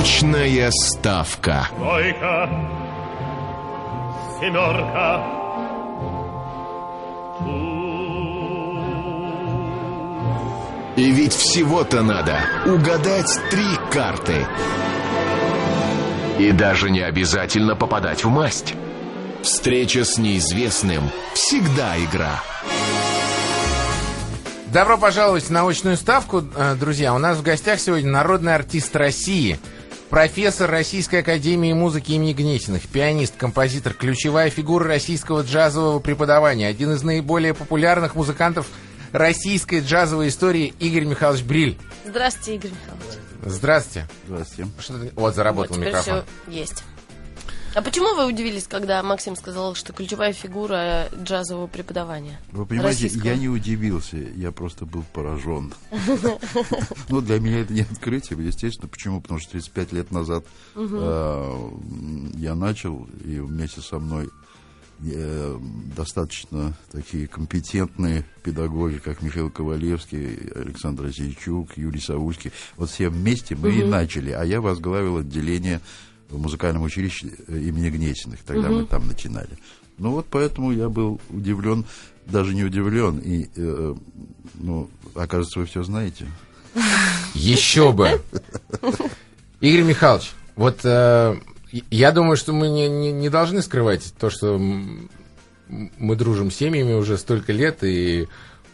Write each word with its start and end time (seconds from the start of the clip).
Научная 0.00 0.70
ставка. 0.70 1.68
Тройка, 1.76 2.48
семерка, 4.40 5.26
И 10.96 11.10
ведь 11.10 11.34
всего-то 11.34 12.00
надо 12.02 12.40
угадать 12.64 13.38
три 13.50 13.66
карты. 13.92 14.46
И 16.38 16.50
даже 16.52 16.88
не 16.88 17.02
обязательно 17.02 17.76
попадать 17.76 18.24
в 18.24 18.30
масть. 18.30 18.74
Встреча 19.42 20.06
с 20.06 20.16
неизвестным 20.16 21.10
всегда 21.34 21.98
игра. 21.98 22.42
Добро 24.72 24.96
пожаловать 24.96 25.44
в 25.44 25.50
научную 25.50 25.96
ставку, 25.96 26.42
э, 26.56 26.74
друзья. 26.76 27.12
У 27.12 27.18
нас 27.18 27.36
в 27.36 27.42
гостях 27.42 27.80
сегодня 27.80 28.08
народный 28.08 28.54
артист 28.54 28.94
России, 28.94 29.58
профессор 30.10 30.70
Российской 30.70 31.20
академии 31.20 31.72
музыки 31.72 32.12
имени 32.12 32.32
Гнесиных, 32.32 32.86
пианист, 32.88 33.34
композитор, 33.36 33.94
ключевая 33.94 34.50
фигура 34.50 34.86
российского 34.86 35.42
джазового 35.42 36.00
преподавания, 36.00 36.66
один 36.66 36.92
из 36.92 37.02
наиболее 37.02 37.54
популярных 37.54 38.16
музыкантов 38.16 38.66
российской 39.12 39.80
джазовой 39.80 40.28
истории 40.28 40.74
Игорь 40.80 41.04
Михайлович 41.04 41.44
Бриль. 41.44 41.78
Здравствуйте, 42.04 42.56
Игорь 42.56 42.70
Михайлович. 42.72 43.18
Здравствуйте. 43.42 44.08
Здравствуйте. 44.28 44.70
Что 44.80 44.98
ты- 44.98 45.12
Вот, 45.14 45.34
заработал 45.34 45.76
вот, 45.76 45.86
микрофон. 45.86 46.24
все 46.46 46.60
есть. 46.60 46.82
А 47.72 47.82
почему 47.82 48.16
вы 48.16 48.26
удивились, 48.26 48.66
когда 48.66 49.00
Максим 49.02 49.36
сказал, 49.36 49.76
что 49.76 49.92
ключевая 49.92 50.32
фигура 50.32 51.08
джазового 51.22 51.68
преподавания? 51.68 52.40
Вы 52.50 52.66
понимаете, 52.66 53.04
Российского. 53.04 53.28
я 53.28 53.36
не 53.36 53.48
удивился, 53.48 54.16
я 54.16 54.50
просто 54.50 54.86
был 54.86 55.04
поражен. 55.12 55.72
Ну, 57.08 57.20
для 57.20 57.38
меня 57.38 57.60
это 57.60 57.72
не 57.72 57.82
открытие, 57.82 58.44
естественно. 58.44 58.88
Почему? 58.88 59.20
Потому 59.20 59.40
что 59.40 59.52
35 59.52 59.92
лет 59.92 60.10
назад 60.10 60.44
э, 60.74 61.70
я 62.36 62.54
начал, 62.54 63.06
и 63.24 63.38
вместе 63.38 63.80
со 63.80 63.98
мной 63.98 64.30
э, 65.00 65.58
достаточно 65.96 66.74
такие 66.90 67.28
компетентные 67.28 68.24
педагоги, 68.42 68.98
как 68.98 69.22
Михаил 69.22 69.50
Ковалевский, 69.50 70.50
Александр 70.54 71.06
Осейчук, 71.06 71.76
Юрий 71.76 72.00
Саульский. 72.00 72.52
Вот 72.76 72.90
все 72.90 73.08
вместе 73.08 73.54
мы 73.54 73.72
и 73.72 73.84
начали. 73.84 74.30
А 74.30 74.44
я 74.44 74.60
возглавил 74.60 75.18
отделение 75.18 75.80
в 76.30 76.40
музыкальном 76.40 76.82
училище 76.82 77.32
э, 77.48 77.58
имени 77.58 77.90
Гнесиных. 77.90 78.40
Тогда 78.44 78.68
мы 78.68 78.84
там 78.84 79.06
начинали. 79.06 79.58
Ну 79.98 80.12
вот 80.12 80.26
поэтому 80.30 80.72
я 80.72 80.88
был 80.88 81.20
удивлен, 81.28 81.84
даже 82.26 82.54
не 82.54 82.64
удивлен. 82.64 83.18
И, 83.18 83.48
э, 83.56 83.94
ну, 84.54 84.88
оказывается, 85.14 85.58
вы 85.58 85.66
все 85.66 85.82
знаете. 85.82 86.26
Еще 87.34 87.92
бы. 87.92 88.20
Игорь 89.60 89.82
Михайлович, 89.84 90.32
вот 90.56 90.80
э, 90.84 91.36
я 91.90 92.12
думаю, 92.12 92.36
что 92.36 92.52
мы 92.52 92.68
не, 92.68 92.88
не, 92.88 93.12
не 93.12 93.28
должны 93.28 93.62
скрывать 93.62 94.14
то, 94.18 94.30
что 94.30 94.58
мы 94.58 96.16
дружим 96.16 96.50
с 96.50 96.56
семьями 96.56 96.94
уже 96.94 97.16
столько 97.18 97.52
лет, 97.52 97.84
и 97.84 98.26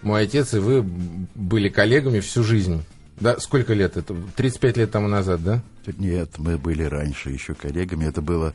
мой 0.03 0.23
отец 0.23 0.55
и 0.55 0.59
вы 0.59 0.83
были 0.83 1.69
коллегами 1.69 2.21
всю 2.21 2.43
жизнь. 2.43 2.83
Да, 3.21 3.39
сколько 3.39 3.73
лет 3.73 3.97
это? 3.97 4.15
35 4.37 4.77
лет 4.77 4.91
тому 4.91 5.09
назад, 5.09 5.43
да? 5.43 5.63
Нет, 5.99 6.39
мы 6.39 6.59
были 6.59 6.83
раньше 6.83 7.31
еще 7.31 7.55
коллегами. 7.55 8.05
Это 8.05 8.21
было, 8.21 8.55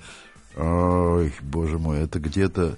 ой, 0.56 1.34
боже 1.42 1.80
мой, 1.80 2.00
это 2.00 2.20
где-то 2.20 2.78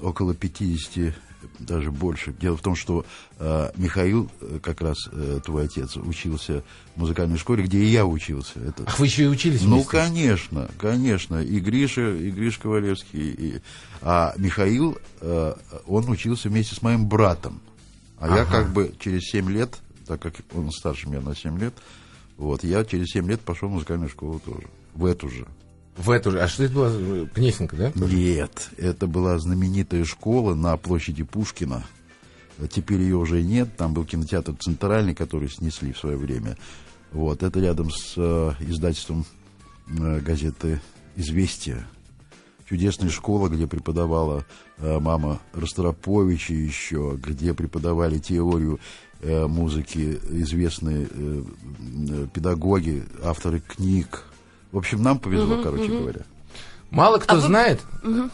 около 0.00 0.34
50, 0.34 1.14
даже 1.58 1.90
больше. 1.90 2.32
Дело 2.40 2.56
в 2.56 2.62
том, 2.62 2.76
что 2.76 3.04
э, 3.38 3.70
Михаил, 3.76 4.30
как 4.62 4.80
раз 4.80 4.96
э, 5.10 5.40
твой 5.44 5.64
отец, 5.64 5.96
учился 5.96 6.62
в 6.94 7.00
музыкальной 7.00 7.38
школе, 7.38 7.64
где 7.64 7.78
и 7.78 7.86
я 7.86 8.06
учился. 8.06 8.60
Это, 8.60 8.84
Ах, 8.86 8.98
вы 8.98 9.06
еще 9.06 9.24
и 9.24 9.28
учились 9.28 9.62
ну, 9.62 9.76
вместе? 9.76 9.90
конечно, 9.90 10.70
конечно. 10.78 11.42
И 11.42 11.58
Гриша, 11.60 12.14
и 12.14 12.30
Гриш 12.30 12.58
Ковалевский. 12.58 13.30
И... 13.30 13.60
А 14.02 14.34
Михаил, 14.36 14.98
э, 15.20 15.54
он 15.86 16.08
учился 16.08 16.48
вместе 16.48 16.74
с 16.74 16.82
моим 16.82 17.06
братом. 17.06 17.60
А 18.18 18.36
я 18.36 18.44
как 18.44 18.72
бы 18.72 18.94
через 19.00 19.22
7 19.30 19.50
лет, 19.50 19.78
так 20.06 20.20
как 20.20 20.34
он 20.54 20.70
старше 20.70 21.08
меня 21.08 21.20
на 21.20 21.34
7 21.34 21.58
лет, 21.58 21.74
вот, 22.36 22.64
я 22.64 22.84
через 22.84 23.08
7 23.08 23.28
лет 23.28 23.40
пошел 23.40 23.68
в 23.68 23.72
музыкальную 23.72 24.08
школу 24.08 24.40
тоже. 24.44 24.66
В 24.94 25.04
эту 25.04 25.28
же. 25.28 25.46
В 25.96 26.10
эту 26.10 26.30
же. 26.30 26.40
А 26.40 26.48
что 26.48 26.64
это 26.64 26.74
была? 26.74 27.26
Кнесинка, 27.34 27.76
да? 27.76 27.92
Нет, 27.94 28.70
это 28.78 29.06
была 29.06 29.38
знаменитая 29.38 30.04
школа 30.04 30.54
на 30.54 30.76
площади 30.76 31.22
Пушкина. 31.22 31.84
Теперь 32.70 33.00
ее 33.00 33.16
уже 33.16 33.42
нет. 33.42 33.76
Там 33.76 33.92
был 33.92 34.04
кинотеатр 34.04 34.54
«Центральный», 34.58 35.14
который 35.14 35.48
снесли 35.48 35.92
в 35.92 35.98
свое 35.98 36.16
время. 36.16 36.56
Вот, 37.10 37.42
это 37.42 37.60
рядом 37.60 37.90
с 37.90 38.14
э, 38.16 38.52
издательством 38.60 39.26
э, 39.88 40.20
газеты 40.20 40.80
«Известия». 41.16 41.86
Чудесная 42.68 43.10
школа, 43.10 43.48
где 43.48 43.66
преподавала 43.66 44.46
э, 44.78 44.98
мама 44.98 45.40
Ростроповича 45.52 46.54
еще, 46.54 47.18
где 47.22 47.52
преподавали 47.52 48.18
теорию 48.18 48.80
музыки 49.22 50.18
известные 50.30 51.06
э, 51.10 51.42
э, 52.10 52.26
педагоги, 52.32 53.04
авторы 53.22 53.60
книг. 53.60 54.24
В 54.72 54.78
общем, 54.78 55.02
нам 55.02 55.18
повезло, 55.18 55.62
короче 55.62 55.88
говоря. 55.88 56.20
Мало 56.90 57.18
кто 57.18 57.34
А 57.34 57.36
вы- 57.36 57.42
знает, 57.42 57.80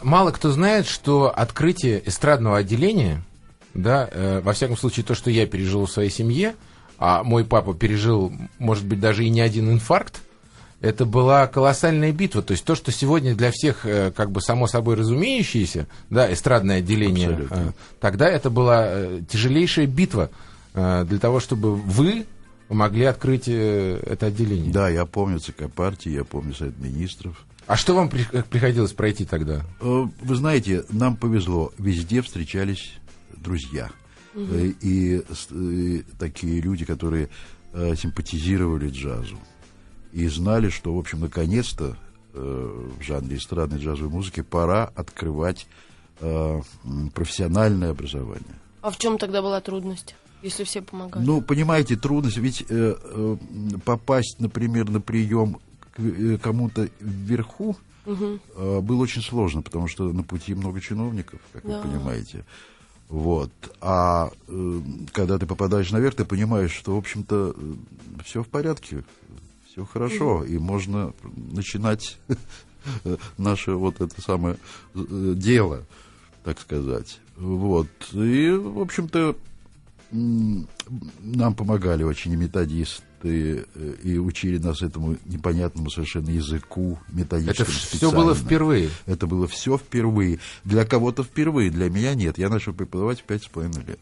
мало 0.03 0.31
кто 0.33 0.51
знает, 0.51 0.87
что 0.87 1.33
открытие 1.35 2.03
эстрадного 2.09 2.59
отделения, 2.59 3.23
да, 3.75 4.09
э, 4.11 4.41
во 4.43 4.53
всяком 4.53 4.77
случае 4.77 5.05
то, 5.05 5.15
что 5.15 5.31
я 5.31 5.47
пережил 5.47 5.87
в 5.87 5.91
своей 5.91 6.11
семье, 6.11 6.55
а 6.99 7.23
мой 7.23 7.45
папа 7.45 7.75
пережил, 7.75 8.33
может 8.59 8.85
быть, 8.85 8.99
даже 8.99 9.25
и 9.25 9.31
не 9.31 9.41
один 9.41 9.71
инфаркт, 9.71 10.23
это 10.81 11.05
была 11.05 11.47
колоссальная 11.47 12.13
битва. 12.13 12.43
То 12.43 12.53
есть 12.53 12.65
то, 12.65 12.75
что 12.75 12.91
сегодня 12.93 13.35
для 13.35 13.51
всех 13.53 13.85
э, 13.85 14.11
как 14.11 14.31
бы 14.33 14.41
само 14.41 14.67
собой 14.67 14.95
разумеющееся, 14.97 15.87
да, 16.11 16.33
эстрадное 16.33 16.79
отделение, 16.79 17.29
Абсолютно. 17.29 17.55
э, 17.55 17.73
тогда 18.01 18.29
это 18.29 18.49
была 18.51 18.87
э, 18.89 19.21
тяжелейшая 19.29 19.87
битва 19.87 20.31
э, 20.33 20.35
для 21.05 21.19
того, 21.19 21.41
чтобы 21.41 21.75
вы 21.75 22.27
могли 22.69 23.05
открыть 23.05 23.49
э, 23.49 24.01
это 24.07 24.27
отделение. 24.27 24.73
Да, 24.73 24.89
я 24.89 25.05
помню 25.07 25.39
ЦК 25.41 25.71
партии, 25.71 26.11
я 26.11 26.25
помню 26.25 26.55
Совет 26.55 26.79
министров. 26.79 27.45
А 27.67 27.77
что 27.77 27.95
вам 27.95 28.09
при- 28.09 28.27
э, 28.33 28.43
приходилось 28.43 28.93
пройти 28.93 29.25
тогда? 29.25 29.63
Э, 29.81 30.07
Вы 30.21 30.37
знаете, 30.37 30.85
нам 30.91 31.17
повезло. 31.17 31.73
Везде 31.79 32.21
встречались 32.23 32.93
друзья. 33.37 33.91
Э, 34.35 34.73
И, 34.83 35.23
и 35.51 36.05
такие 36.19 36.61
люди, 36.61 36.85
которые 36.85 37.29
э, 37.73 37.95
симпатизировали 37.97 38.89
джазу. 38.91 39.39
И 40.13 40.27
знали, 40.29 40.71
что, 40.71 40.95
в 40.95 40.99
общем, 40.99 41.21
наконец-то 41.21 41.97
э, 42.35 42.87
в 42.99 43.03
жанре 43.03 43.37
эстрадной 43.37 43.79
джазовой 43.79 44.11
музыки 44.11 44.41
пора 44.43 44.91
открывать 44.95 45.67
э, 46.21 46.61
профессиональное 47.15 47.91
образование. 47.91 48.55
А 48.83 48.91
в 48.91 48.97
чем 48.99 49.19
тогда 49.19 49.43
была 49.43 49.61
трудность, 49.61 50.15
если 50.43 50.65
все 50.65 50.83
помогали? 50.83 51.25
Ну, 51.25 51.41
понимаете, 51.43 51.97
трудность, 51.97 52.37
ведь 52.39 52.65
э, 52.69 52.95
э, 53.01 53.37
попасть, 53.85 54.37
например, 54.39 54.91
на 54.91 55.01
прием 55.01 55.59
к 55.93 56.01
э, 56.01 56.39
кому-то 56.39 56.89
вверху 57.01 57.77
э, 58.07 58.81
было 58.81 59.03
очень 59.03 59.23
сложно, 59.23 59.63
потому 59.63 59.89
что 59.89 60.13
на 60.13 60.23
пути 60.23 60.55
много 60.55 60.81
чиновников, 60.81 61.41
как 61.53 61.67
Да. 61.67 61.81
вы 61.81 61.89
понимаете. 61.89 62.45
Вот. 63.09 63.51
А 63.81 64.31
э, 64.49 64.81
когда 65.13 65.39
ты 65.39 65.47
попадаешь 65.47 65.91
наверх, 65.91 66.15
ты 66.15 66.25
понимаешь, 66.25 66.73
что, 66.73 66.95
в 66.95 66.99
общем-то, 66.99 67.57
все 68.25 68.43
в 68.43 68.49
порядке, 68.49 69.03
все 69.71 69.85
хорошо, 69.85 70.45
и 70.45 70.59
можно 70.59 71.13
начинать 71.53 72.19
наше 73.39 73.73
вот 73.73 74.01
это 74.01 74.21
самое 74.21 74.57
э, 74.95 75.33
дело, 75.37 75.85
так 76.45 76.61
сказать. 76.61 77.21
Вот. 77.37 77.89
И, 78.13 78.51
в 78.51 78.81
общем-то, 78.81 79.37
нам 80.11 81.55
помогали 81.55 82.03
очень 82.03 82.33
и 82.33 82.37
методисты, 82.37 83.03
э, 83.75 83.95
и 84.03 84.19
учили 84.19 84.59
нас 84.59 84.83
этому 84.83 85.17
непонятному 85.27 85.91
совершенно 85.91 86.31
языку 86.31 86.99
Это 87.09 87.17
методическому 87.17 87.75
все 87.75 88.11
было 88.11 88.33
специально. 88.33 88.35
впервые. 88.35 88.91
Это 89.07 89.27
было 89.27 89.47
все 89.47 89.77
впервые. 89.77 90.39
Для 90.65 90.85
кого-то 90.85 91.23
впервые, 91.23 91.71
для 91.71 91.91
меня 91.91 92.15
нет. 92.15 92.39
Я 92.39 92.49
начал 92.49 92.73
преподавать 92.73 93.21
в 93.21 93.25
пять 93.25 93.45
с 93.45 93.49
половиной 93.49 93.85
лет. 93.85 94.01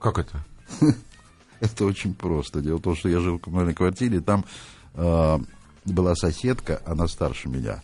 Как 0.00 0.18
это? 0.18 0.44
Это 1.60 1.84
очень 1.84 2.14
просто. 2.14 2.60
Дело 2.60 2.78
в 2.78 2.82
том, 2.82 2.96
что 2.96 3.08
я 3.08 3.20
жил 3.20 3.38
в 3.38 3.42
коммунальной 3.42 3.74
квартире, 3.74 4.18
и 4.18 4.20
там 4.20 4.44
э, 4.94 5.38
была 5.84 6.14
соседка, 6.14 6.80
она 6.86 7.06
старше 7.06 7.48
меня, 7.48 7.82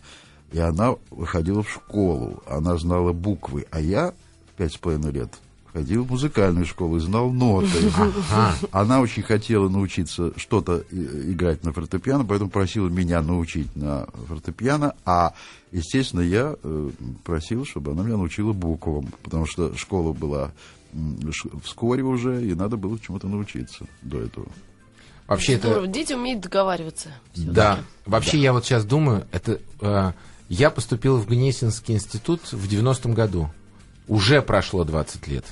и 0.51 0.59
она 0.59 0.95
ходила 1.25 1.63
в 1.63 1.69
школу, 1.69 2.43
она 2.47 2.77
знала 2.77 3.13
буквы, 3.13 3.67
а 3.71 3.79
я 3.79 4.13
в 4.51 4.57
пять 4.57 4.73
с 4.73 4.77
половиной 4.77 5.11
лет 5.11 5.31
ходил 5.79 6.03
в 6.03 6.11
музыкальную 6.11 6.65
школу 6.65 6.97
и 6.97 6.99
знал 6.99 7.31
ноты. 7.31 7.67
Она 8.71 8.99
очень 8.99 9.23
хотела 9.23 9.69
научиться 9.69 10.33
что-то 10.35 10.83
и- 10.91 11.31
играть 11.31 11.63
на 11.63 11.71
фортепиано, 11.71 12.25
поэтому 12.25 12.49
просила 12.49 12.89
меня 12.89 13.21
научить 13.21 13.73
на 13.77 14.07
фортепиано, 14.27 14.93
а, 15.05 15.33
естественно, 15.71 16.19
я 16.19 16.55
э, 16.61 16.89
просил, 17.23 17.65
чтобы 17.65 17.91
она 17.93 18.03
меня 18.03 18.17
научила 18.17 18.51
буквам, 18.51 19.07
потому 19.23 19.45
что 19.45 19.75
школа 19.77 20.11
была 20.11 20.51
вскоре 21.63 22.03
уже, 22.03 22.45
и 22.45 22.53
надо 22.55 22.75
было 22.75 22.99
чему-то 22.99 23.27
научиться 23.27 23.85
до 24.01 24.19
этого. 24.19 24.47
Вообще 25.27 25.53
это... 25.53 25.87
дети 25.87 26.11
умеют 26.11 26.41
договариваться. 26.41 27.09
Да. 27.35 27.79
Вообще 28.05 28.37
я 28.37 28.51
вот 28.51 28.65
сейчас 28.65 28.83
думаю, 28.83 29.25
это... 29.31 29.61
э, 29.79 30.11
я 30.49 30.71
поступил 30.71 31.17
в 31.17 31.27
Гнесинский 31.27 31.93
институт 31.93 32.41
в 32.51 32.67
90-м 32.67 33.13
году. 33.13 33.49
Уже 34.09 34.41
прошло 34.41 34.83
20 34.83 35.27
лет. 35.27 35.45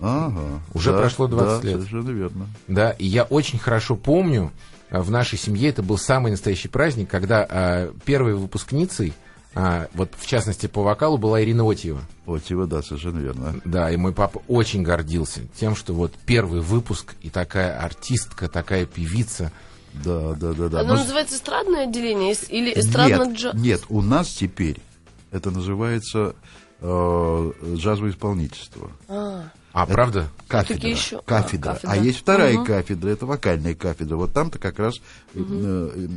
Ага. 0.00 0.60
Уже 0.74 0.92
Да, 0.92 0.98
прошло 1.00 1.26
20 1.28 1.62
да, 1.62 1.68
лет. 1.68 1.76
Совершенно 1.78 2.10
верно. 2.10 2.46
Да, 2.68 2.90
и 2.90 3.06
я 3.06 3.24
очень 3.24 3.58
хорошо 3.58 3.96
помню, 3.96 4.52
э, 4.90 5.00
в 5.00 5.10
нашей 5.10 5.38
семье 5.38 5.68
это 5.70 5.82
был 5.82 5.98
самый 5.98 6.30
настоящий 6.32 6.68
праздник, 6.68 7.08
когда 7.10 7.46
э, 7.48 7.92
первой 8.04 8.34
выпускницей, 8.34 9.12
а, 9.56 9.86
вот 9.94 10.10
в 10.18 10.26
частности 10.26 10.66
по 10.66 10.82
вокалу, 10.82 11.16
была 11.16 11.40
Ирина 11.42 11.62
Отьева. 11.70 12.00
Его, 12.48 12.66
да, 12.66 12.82
совершенно 12.82 13.20
верно. 13.20 13.54
Да, 13.64 13.88
и 13.90 13.96
мой 13.96 14.12
папа 14.12 14.42
очень 14.48 14.82
гордился 14.82 15.42
тем, 15.58 15.76
что 15.76 15.94
вот 15.94 16.12
первый 16.26 16.60
выпуск 16.60 17.14
и 17.22 17.30
такая 17.30 17.78
артистка, 17.80 18.48
такая 18.48 18.84
певица. 18.86 19.52
Да, 19.92 20.32
да, 20.34 20.54
да, 20.54 20.68
да. 20.68 20.80
Оно 20.80 20.94
Но 20.94 20.96
с- 20.96 21.00
называется 21.02 21.36
эстрадное 21.36 21.84
отделение 21.84 22.34
или 22.48 22.72
эстрадно 22.76 23.26
нет, 23.28 23.38
джаз? 23.38 23.54
нет, 23.54 23.82
у 23.90 24.00
нас 24.02 24.28
теперь 24.28 24.80
это 25.30 25.52
называется 25.52 26.34
э, 26.80 27.52
джазовое 27.76 28.10
исполнительство. 28.10 28.90
А, 29.08 29.14
А, 29.44 29.50
правда? 29.86 30.28
Кафедра. 30.46 30.88
Еще- 30.88 31.18
а, 31.18 31.22
кафедра. 31.22 31.70
А, 31.70 31.74
кафедра. 31.74 31.96
есть 32.02 32.18
вторая 32.20 32.54
Мгм. 32.54 32.64
кафедра, 32.64 33.08
это 33.10 33.26
вокальная 33.26 33.74
кафедра. 33.74 34.16
Вот 34.16 34.32
там-то 34.32 34.58
как 34.60 34.78
раз, 34.78 34.94
э, 35.34 35.40
э, 35.40 36.08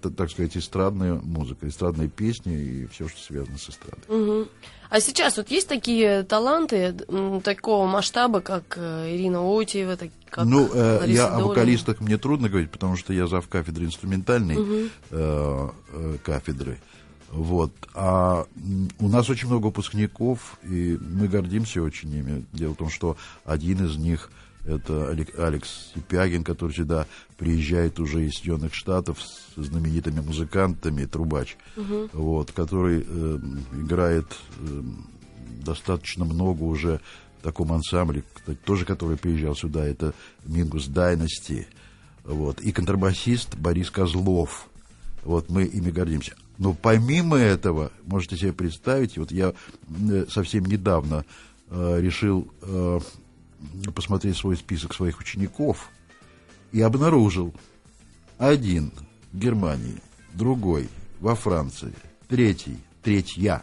т- 0.00 0.10
так 0.10 0.30
сказать, 0.30 0.56
эстрадная 0.56 1.14
музыка, 1.14 1.68
эстрадные 1.68 2.08
песни 2.08 2.54
и 2.56 2.86
все, 2.86 3.08
что 3.08 3.20
связано 3.20 3.58
с 3.58 3.68
эстрадой. 3.68 4.02
мгм. 4.08 4.48
А 4.88 5.00
сейчас 5.00 5.38
вот 5.38 5.50
есть 5.50 5.68
такие 5.68 6.22
таланты 6.22 6.92
такого 7.44 7.86
масштаба, 7.86 8.40
как 8.40 8.74
э, 8.76 9.14
Ирина 9.16 9.40
Отиева, 9.42 9.96
так- 9.96 10.10
как 10.30 10.44
ну, 10.44 10.68
э, 10.72 10.98
Лариса 11.00 11.12
я 11.22 11.26
о 11.28 11.30
Долина? 11.32 11.48
вокалистах 11.48 12.00
мне 12.00 12.18
трудно 12.18 12.48
говорить, 12.50 12.70
потому 12.70 12.96
что 12.96 13.12
я 13.14 13.26
зав 13.26 13.46
кафедры 13.48 13.86
инструментальной 13.86 14.90
э, 15.10 15.68
э, 15.92 16.16
кафедры. 16.22 16.78
Вот. 17.32 17.72
А 17.94 18.46
у 18.98 19.08
нас 19.08 19.30
очень 19.30 19.48
много 19.48 19.66
выпускников, 19.66 20.58
и 20.62 20.98
мы 21.00 21.28
гордимся 21.28 21.82
очень 21.82 22.12
ими. 22.14 22.44
Дело 22.52 22.74
в 22.74 22.76
том, 22.76 22.90
что 22.90 23.16
один 23.44 23.86
из 23.86 23.96
них 23.96 24.30
это 24.64 25.10
Алек- 25.10 25.36
Алекс 25.40 25.92
Сипягин, 25.94 26.44
который 26.44 26.72
сюда 26.72 27.06
приезжает 27.36 27.98
уже 27.98 28.26
из 28.26 28.34
Соединенных 28.34 28.74
Штатов 28.74 29.18
с 29.20 29.56
знаменитыми 29.56 30.20
музыкантами, 30.20 31.06
трубач, 31.06 31.56
вот, 32.12 32.52
который 32.52 33.04
э, 33.04 33.38
играет 33.72 34.26
э, 34.60 34.82
достаточно 35.64 36.24
много 36.24 36.62
уже 36.62 37.00
в 37.40 37.42
таком 37.42 37.72
ансамбле, 37.72 38.22
тоже 38.64 38.84
который 38.84 39.16
приезжал 39.16 39.56
сюда, 39.56 39.84
это 39.84 40.14
Мингус 40.44 40.86
Дайности, 40.86 41.66
вот, 42.24 42.60
и 42.60 42.70
контрабасист 42.70 43.56
Борис 43.56 43.90
Козлов. 43.90 44.68
Вот 45.24 45.50
мы 45.50 45.64
ими 45.64 45.90
гордимся. 45.90 46.36
Но 46.58 46.74
помимо 46.74 47.36
этого, 47.36 47.92
можете 48.04 48.36
себе 48.36 48.52
представить, 48.52 49.18
вот 49.18 49.32
я 49.32 49.54
э, 49.88 50.26
совсем 50.28 50.64
недавно 50.64 51.24
э, 51.70 52.00
решил 52.00 52.48
э, 52.62 53.00
посмотреть 53.94 54.36
свой 54.36 54.56
список 54.56 54.94
своих 54.94 55.20
учеников 55.20 55.90
и 56.72 56.80
обнаружил 56.80 57.54
один 58.38 58.92
в 59.32 59.38
Германии, 59.38 59.96
другой 60.34 60.88
во 61.20 61.34
Франции, 61.34 61.92
третий, 62.28 62.78
третья, 63.02 63.62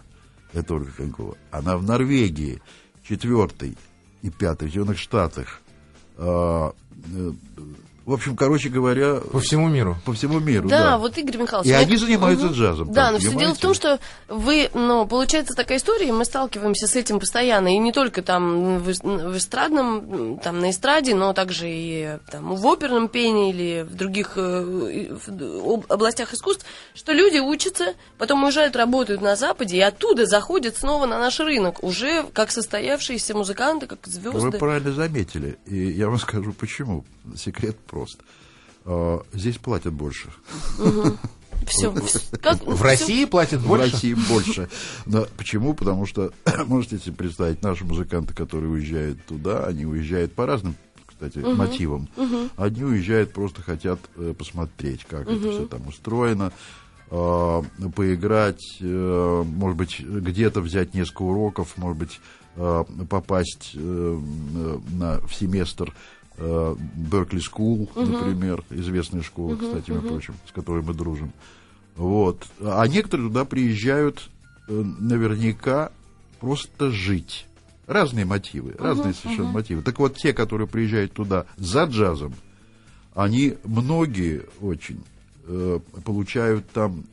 это 0.54 0.76
Ольга 0.76 0.92
Конькова, 0.92 1.38
она 1.52 1.78
в 1.78 1.84
Норвегии, 1.84 2.62
четвертый 3.04 3.78
и 4.22 4.30
пятый 4.30 4.68
в 4.68 4.72
Соединенных 4.72 4.98
Штатах. 4.98 5.62
А, 6.18 6.74
э, 7.14 7.32
в 8.10 8.14
общем, 8.14 8.36
короче 8.36 8.70
говоря, 8.70 9.16
По 9.32 9.40
всему 9.40 9.68
миру. 9.70 9.98
по 10.06 10.14
всему 10.14 10.40
миру. 10.40 10.68
Да, 10.68 10.84
Да, 10.84 10.98
вот 10.98 11.18
Игорь 11.18 11.38
Михайлович. 11.38 11.68
И 11.70 11.74
мне- 11.74 11.80
они 11.86 11.96
занимаются 11.98 12.48
Мгм. 12.48 12.56
джазом. 12.56 12.92
Да, 12.92 13.06
там, 13.06 13.14
но 13.14 13.20
все 13.20 13.34
дело 13.36 13.54
в 13.54 13.60
том, 13.60 13.74
что 13.74 14.00
вы, 14.28 14.70
ну, 14.74 15.06
получается 15.08 15.54
такая 15.54 15.78
история, 15.78 16.08
и 16.10 16.12
мы 16.12 16.26
сталкиваемся 16.26 16.88
с 16.88 16.96
этим 16.96 17.20
постоянно, 17.20 17.74
и 17.74 17.78
не 17.78 17.92
только 17.92 18.22
там 18.22 18.80
в, 18.80 18.86
в 18.94 19.38
эстрадном, 19.38 20.40
там 20.40 20.60
на 20.60 20.72
эстраде, 20.72 21.14
но 21.14 21.34
также 21.34 21.70
и 21.70 22.18
там 22.32 22.56
в 22.56 22.66
оперном 22.68 23.08
пении 23.10 23.52
или 23.52 23.86
в 23.88 23.96
других 23.96 24.34
э, 24.38 25.10
в 25.26 25.74
об- 25.74 25.86
областях 25.92 26.34
искусств, 26.34 26.66
что 26.96 27.14
люди 27.14 27.38
учатся, 27.38 27.94
потом 28.18 28.44
уезжают, 28.44 28.76
работают 28.76 29.22
на 29.22 29.36
Западе, 29.36 29.78
и 29.78 29.82
оттуда 29.82 30.26
заходят 30.26 30.76
снова 30.78 31.06
на 31.06 31.20
наш 31.20 31.40
рынок, 31.40 31.84
уже 31.84 32.24
как 32.34 32.52
состоявшиеся 32.52 33.36
музыканты, 33.36 33.86
как 33.86 34.00
звезды. 34.08 34.40
Вы 34.40 34.52
правильно 34.54 34.92
заметили. 34.94 35.58
И 35.66 35.78
я 35.92 36.08
вам 36.08 36.18
скажу 36.18 36.54
почему. 36.54 37.06
Секрет 37.38 37.78
прост. 37.78 37.99
А, 38.86 39.22
Здесь 39.34 39.58
платят 39.58 39.94
больше. 39.94 40.30
Все. 41.68 41.94
Как, 42.42 42.66
В 42.66 42.82
России 42.82 43.26
платят 43.26 43.62
В 43.62 43.68
больше? 43.68 43.92
России 43.92 44.14
больше. 44.14 44.70
Но 45.06 45.26
почему? 45.38 45.74
Потому 45.74 46.06
что, 46.06 46.32
можете 46.66 46.98
себе 46.98 47.16
представить, 47.16 47.62
наши 47.62 47.84
музыканты, 47.86 48.34
которые 48.34 48.72
уезжают 48.72 49.24
туда, 49.26 49.66
они 49.66 49.86
уезжают 49.86 50.34
по 50.34 50.46
разным, 50.46 50.76
кстати, 51.06 51.40
мотивам. 51.40 52.08
Одни 52.56 52.84
уезжают, 52.84 53.34
просто 53.34 53.62
хотят 53.62 54.00
э, 54.16 54.34
посмотреть, 54.38 55.04
как 55.06 55.24
это 55.30 55.52
все 55.52 55.66
там 55.66 55.86
устроено, 55.88 56.54
э, 57.12 57.62
поиграть, 57.94 58.78
э, 58.80 59.44
может 59.46 59.78
быть, 59.78 60.00
где-то 60.00 60.62
взять 60.62 60.94
несколько 60.94 61.24
уроков, 61.24 61.74
может 61.76 61.98
быть, 61.98 62.22
э, 62.56 62.84
попасть 63.10 63.72
э, 63.76 64.20
на, 64.94 65.20
в 65.28 65.36
семестр 65.36 65.94
Berklee 66.40 67.40
School, 67.40 67.90
например, 67.96 68.64
известная 68.70 69.22
школа, 69.22 69.56
кстати, 69.56 69.92
между 69.92 70.08
прочим, 70.10 70.36
с 70.48 70.52
которой 70.52 70.82
мы 70.84 70.94
дружим. 70.94 71.34
Вот. 71.96 72.48
А 72.62 72.88
некоторые 72.88 73.28
туда 73.28 73.44
приезжают 73.44 74.30
э, 74.70 74.72
наверняка 74.72 75.92
просто 76.40 76.92
жить. 76.92 77.46
Разные 77.88 78.24
мотивы, 78.24 78.76
разные 78.80 79.14
совершенно 79.14 79.50
мотивы. 79.50 79.82
Так 79.82 80.00
вот, 80.00 80.16
те, 80.16 80.32
которые 80.32 80.68
приезжают 80.68 81.12
туда 81.12 81.46
за 81.58 81.86
джазом, 81.86 82.36
они 83.14 83.56
многие 83.66 84.46
очень 84.62 85.04
э, 85.46 85.80
получают 86.06 86.70
там 86.70 87.04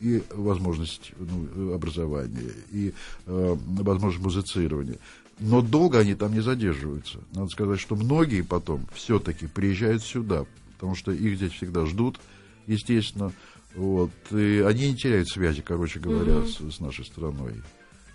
и 0.00 0.22
возможность 0.30 1.12
ну, 1.18 1.74
образования, 1.74 2.52
и 2.70 2.94
э, 3.26 3.56
возможность 3.66 4.24
музицирования. 4.24 4.98
Но 5.40 5.62
долго 5.62 5.98
они 5.98 6.14
там 6.14 6.34
не 6.34 6.40
задерживаются. 6.40 7.18
Надо 7.32 7.48
сказать, 7.48 7.80
что 7.80 7.96
многие 7.96 8.42
потом 8.42 8.86
все-таки 8.94 9.46
приезжают 9.46 10.02
сюда, 10.02 10.44
потому 10.74 10.94
что 10.94 11.12
их 11.12 11.36
здесь 11.36 11.52
всегда 11.52 11.86
ждут, 11.86 12.20
естественно. 12.66 13.32
Вот, 13.74 14.10
и 14.32 14.64
они 14.66 14.90
не 14.90 14.96
теряют 14.96 15.28
связи, 15.28 15.62
короче 15.62 16.00
говоря, 16.00 16.44
с, 16.44 16.58
с 16.58 16.80
нашей 16.80 17.04
страной, 17.04 17.54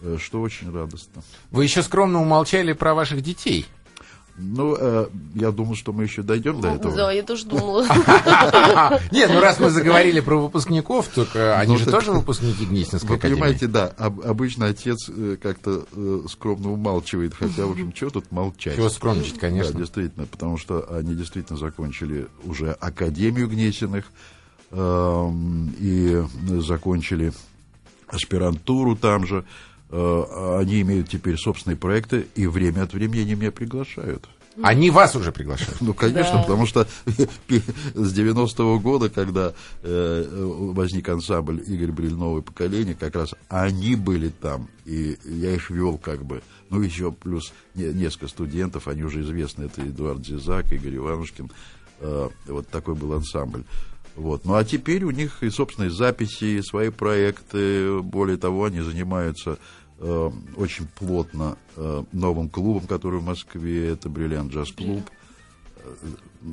э, 0.01 0.17
что 0.19 0.41
очень 0.41 0.71
радостно. 0.71 1.23
Вы 1.49 1.63
еще 1.63 1.81
скромно 1.81 2.21
умолчали 2.21 2.73
про 2.73 2.93
ваших 2.93 3.21
детей. 3.21 3.65
Ну, 4.37 4.75
э, 4.77 5.07
я 5.35 5.51
думал, 5.51 5.75
что 5.75 5.93
мы 5.93 6.03
еще 6.03 6.21
дойдем 6.21 6.59
до 6.59 6.67
этого. 6.69 6.93
Да, 6.93 7.11
я 7.11 7.23
тоже 7.23 7.45
думала. 7.45 7.85
Нет, 9.11 9.29
ну 9.33 9.39
раз 9.39 9.59
мы 9.61 9.69
заговорили 9.69 10.19
про 10.19 10.35
выпускников, 10.37 11.07
только 11.07 11.57
они 11.57 11.71
Ну, 11.73 11.77
же 11.79 11.85
так- 11.85 11.93
тоже 11.93 12.11
выпускники 12.11 12.65
Гнесинской 12.65 13.09
Вы 13.11 13.15
академии. 13.15 13.39
понимаете, 13.39 13.67
да, 13.67 13.87
об- 13.97 14.19
обычно 14.21 14.65
отец 14.65 15.09
э, 15.09 15.37
как-то 15.41 15.85
э, 15.93 16.19
скромно 16.29 16.71
умалчивает, 16.73 17.33
хотя, 17.33 17.65
в 17.65 17.71
общем, 17.71 17.95
что 17.95 18.09
тут 18.09 18.29
молчать? 18.31 18.75
Чего 18.75 18.89
скромничать, 18.89 19.35
Да, 19.35 19.39
конечно. 19.39 19.79
действительно, 19.79 20.25
потому 20.25 20.57
что 20.57 20.85
они 20.93 21.15
действительно 21.15 21.57
закончили 21.57 22.27
уже 22.43 22.71
Академию 22.73 23.47
Гнесиных 23.47 24.03
эм, 24.71 25.73
и 25.79 26.23
закончили 26.59 27.31
аспирантуру 28.07 28.95
там 28.95 29.25
же. 29.25 29.45
Э, 29.97 30.57
они 30.59 30.81
имеют 30.81 31.07
теперь 31.07 31.37
собственные 31.37 31.77
проекты, 31.77 32.27
и 32.35 32.47
время 32.47 32.83
от 32.83 32.93
времени 32.93 33.21
они 33.21 33.35
меня 33.35 33.51
приглашают. 33.51 34.27
Они 34.61 34.89
вас 34.89 35.15
уже 35.15 35.31
приглашают. 35.31 35.79
Ну, 35.81 35.93
конечно, 35.93 36.33
Да. 36.33 36.41
потому 36.41 36.65
что 36.65 36.85
с 37.07 38.13
90-го 38.17 38.79
года, 38.79 39.09
когда 39.09 39.53
э, 39.83 40.25
возник 40.73 41.07
ансамбль 41.09 41.61
Игорь 41.65 41.91
Бриль 41.91 42.13
«Новое 42.13 42.41
поколение», 42.41 42.95
как 42.95 43.15
раз 43.15 43.33
они 43.49 43.95
были 43.95 44.29
там, 44.29 44.67
и 44.85 45.17
я 45.25 45.53
их 45.55 45.69
вел 45.69 45.97
как 45.97 46.25
бы. 46.25 46.41
Ну, 46.69 46.81
еще 46.81 47.11
плюс 47.13 47.53
не- 47.73 47.93
несколько 47.93 48.27
студентов, 48.27 48.87
они 48.89 49.03
уже 49.03 49.21
известны, 49.21 49.65
это 49.65 49.81
Эдуард 49.81 50.25
Зизак, 50.25 50.71
Игорь 50.73 50.95
Иванушкин, 50.97 51.51
э, 52.01 52.29
вот 52.47 52.67
такой 52.67 52.95
был 52.95 53.13
ансамбль. 53.13 53.63
Вот. 54.15 54.45
Ну, 54.45 54.53
а 54.55 54.63
теперь 54.63 55.03
у 55.03 55.11
них 55.11 55.43
и 55.43 55.49
собственные 55.49 55.91
записи, 55.91 56.45
и 56.45 56.61
свои 56.61 56.89
проекты, 56.89 57.99
более 58.01 58.37
того, 58.37 58.63
они 58.63 58.79
занимаются 58.79 59.57
э, 59.99 60.31
очень 60.57 60.87
плотно 60.87 61.57
э, 61.75 62.03
новым 62.11 62.49
клубом, 62.49 62.87
который 62.87 63.19
в 63.19 63.23
Москве, 63.23 63.89
это 63.89 64.09
«Бриллиант 64.09 64.51
джаз-клуб». 64.53 65.09
Э, 65.77 65.93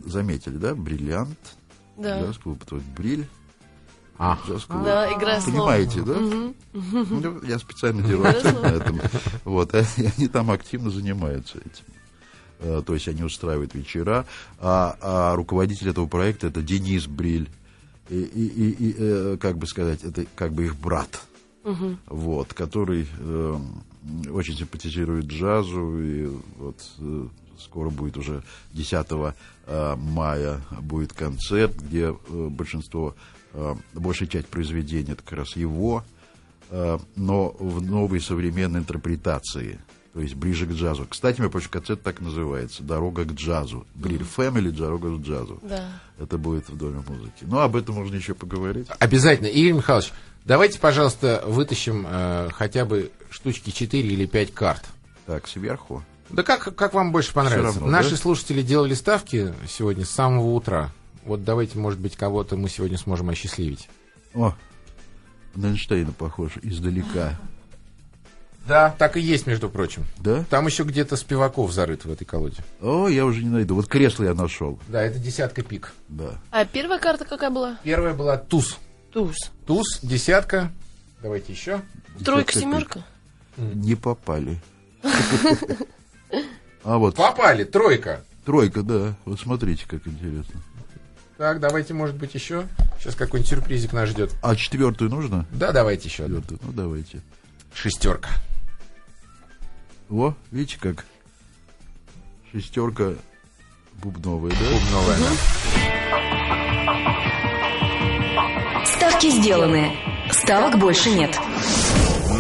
Заметили, 0.07 0.57
да? 0.57 0.75
«Бриллиант» 0.75 1.39
Да. 1.97 2.21
джаз-клуб, 2.23 2.65
то 2.65 2.77
есть 2.77 2.89
«Бриль» 2.89 3.27
А, 4.19 4.39
джаз-клуб. 4.47 4.85
Да, 4.85 5.13
игра 5.13 5.41
слов. 5.41 5.55
Понимаете, 5.55 6.03
да? 6.03 6.15
Ну, 6.73 7.43
я 7.45 7.59
специально 7.59 8.03
делаю 8.03 8.31
акцент 8.31 8.63
на 8.63 8.67
этом. 8.67 9.01
Вот, 9.45 9.75
и 9.97 10.11
они 10.17 10.29
там 10.29 10.51
активно 10.51 10.91
занимаются 10.91 11.59
этим. 11.59 11.85
э, 12.61 12.83
то 12.87 12.95
есть 12.95 13.09
они 13.09 13.25
устраивают 13.25 13.75
вечера, 13.75 14.25
а, 14.61 14.97
а 15.01 15.35
руководитель 15.35 15.89
этого 15.89 16.07
проекта 16.07 16.47
это 16.49 16.63
Денис 16.63 17.07
Бриль, 17.07 17.49
и, 18.11 18.21
и, 18.21 18.47
и, 18.47 18.71
и 18.91 18.95
э, 18.99 19.37
как 19.41 19.59
бы 19.59 19.67
сказать, 19.67 20.05
это 20.05 20.25
как 20.37 20.53
бы 20.53 20.67
их 20.67 20.77
брат, 20.77 21.21
угу. 21.64 21.97
вот, 22.07 22.54
который 22.54 23.07
э, 23.19 23.57
очень 24.31 24.57
симпатизирует 24.57 25.26
джазу, 25.26 25.99
и 25.99 26.31
вот 26.59 26.76
э, 26.99 27.26
скоро 27.59 27.90
будет 27.90 28.16
уже 28.16 28.42
10 28.73 29.07
э, 29.66 29.97
мая 29.97 30.61
будет 30.81 31.12
концерт, 31.12 31.75
где 31.76 32.14
э, 32.14 32.49
большинство, 32.49 33.14
э, 33.52 33.75
большая 33.95 34.28
часть 34.28 34.49
произведений 34.49 35.12
это 35.12 35.23
как 35.23 35.38
раз 35.38 35.57
его, 35.57 36.04
э, 36.71 36.99
но 37.16 37.50
в 37.59 37.83
новой 37.83 38.21
современной 38.21 38.81
интерпретации– 38.81 39.78
то 40.12 40.21
есть 40.21 40.35
ближе 40.35 40.66
к 40.66 40.73
джазу. 40.73 41.07
Кстати, 41.09 41.40
мой 41.40 41.49
почему 41.49 41.73
концерт 41.73 42.02
так 42.02 42.21
называется 42.21 42.83
«Дорога 42.83 43.25
к 43.25 43.33
джазу». 43.33 43.87
Бриль 43.95 44.25
Фэмили 44.25 44.69
«Дорога 44.69 45.16
к 45.16 45.23
джазу». 45.23 45.59
Да. 45.62 45.88
Это 46.19 46.37
будет 46.37 46.69
в 46.69 46.76
Доме 46.76 47.02
музыки. 47.09 47.42
Ну, 47.42 47.59
об 47.59 47.76
этом 47.76 47.95
можно 47.95 48.14
еще 48.14 48.35
поговорить. 48.35 48.88
Обязательно. 48.99 49.47
Игорь 49.47 49.78
Михайлович, 49.78 50.12
давайте, 50.45 50.79
пожалуйста, 50.79 51.43
вытащим 51.47 52.07
э, 52.09 52.49
хотя 52.53 52.85
бы 52.85 53.11
штучки 53.31 53.71
4 53.71 54.09
или 54.09 54.27
5 54.27 54.55
карт. 54.55 54.85
Так, 55.27 55.49
сверху. 55.49 56.03
Да 56.31 56.43
как, 56.43 56.75
как 56.75 56.95
вам 56.95 57.13
больше 57.13 57.33
понравится? 57.33 57.79
равно, 57.81 57.87
Наши 57.87 58.11
да? 58.11 58.17
слушатели 58.17 58.63
делали 58.63 58.95
ставки 58.95 59.55
сегодня 59.69 60.05
с 60.05 60.11
самого 60.11 60.55
утра. 60.55 60.91
Вот 61.25 61.45
давайте, 61.45 61.79
может 61.79 62.01
быть, 62.01 62.17
кого-то 62.17 62.57
мы 62.57 62.69
сегодня 62.69 62.99
сможем 62.99 63.29
осчастливить. 63.29 63.89
О, 64.35 64.55
на 65.55 65.67
Эйнштейна 65.67 66.13
похож 66.13 66.53
издалека. 66.63 67.39
Да, 68.67 68.95
так 68.97 69.17
и 69.17 69.21
есть, 69.21 69.47
между 69.47 69.69
прочим. 69.69 70.05
Да? 70.19 70.45
Там 70.49 70.67
еще 70.67 70.85
где-то 70.85 71.17
Спиваков 71.17 71.73
зарыт 71.73 72.05
в 72.05 72.13
этой 72.13 72.25
колоде. 72.25 72.59
О, 72.81 73.09
я 73.09 73.27
уже 73.27 73.43
не 73.43 73.51
найду. 73.51 73.75
Вот 73.75 73.89
кресло 73.89 74.25
я 74.25 74.35
нашел. 74.35 74.79
Да, 74.89 75.03
это 75.03 75.19
десятка 75.19 75.63
пик. 75.63 75.93
Да. 76.09 76.41
А 76.51 76.65
первая 76.65 76.99
карта 77.01 77.25
какая 77.25 77.51
была? 77.51 77.77
Первая 77.83 78.15
была 78.15 78.37
туз. 78.37 78.79
Туз. 79.12 79.37
Туз, 79.66 80.00
десятка. 80.02 80.73
Давайте 81.23 81.52
еще. 81.52 81.83
Тройка, 82.25 82.52
семерка? 82.52 83.04
Не 83.57 83.95
попали. 83.95 84.59
А 86.85 86.99
вот 86.99 87.14
Попали, 87.14 87.62
тройка. 87.62 88.25
тройка, 88.45 88.83
да. 88.83 89.14
Вот 89.25 89.38
смотрите, 89.38 89.85
как 89.87 90.04
интересно. 90.09 90.61
Так, 91.38 91.61
давайте, 91.61 91.95
может 91.95 92.16
быть, 92.16 92.35
еще. 92.35 92.66
Сейчас 92.99 93.14
какой-нибудь 93.14 93.49
сюрпризик 93.49 93.92
нас 93.92 94.09
ждет. 94.09 94.35
А 94.42 94.57
четвертую 94.57 95.09
нужно? 95.09 95.47
Да, 95.52 95.71
давайте 95.71 96.09
еще. 96.09 96.25
Четвертую. 96.25 96.59
Ну, 96.64 96.73
давайте. 96.73 97.21
Шестерка. 97.73 98.31
Во, 100.09 100.37
видите, 100.50 100.76
как 100.81 101.04
шестерка 102.50 103.14
бубновая, 104.02 104.50
да? 104.50 104.59
Бубновая. 104.73 105.19
Ставки 109.23 109.38
сделаны. 109.38 109.93
Ставок 110.33 110.79
больше 110.79 111.11
нет. 111.11 111.38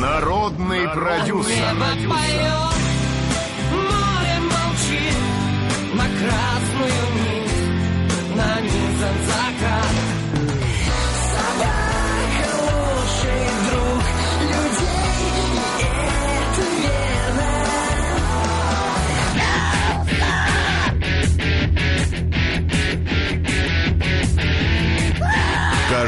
Народный 0.00 0.88
продюсер. 0.88 1.74
Море 1.74 2.06
молчит, 4.50 5.16
на 5.94 6.02
красную 6.02 7.02
нить 7.14 8.34
нанизан 8.34 9.16
закат. 9.26 9.41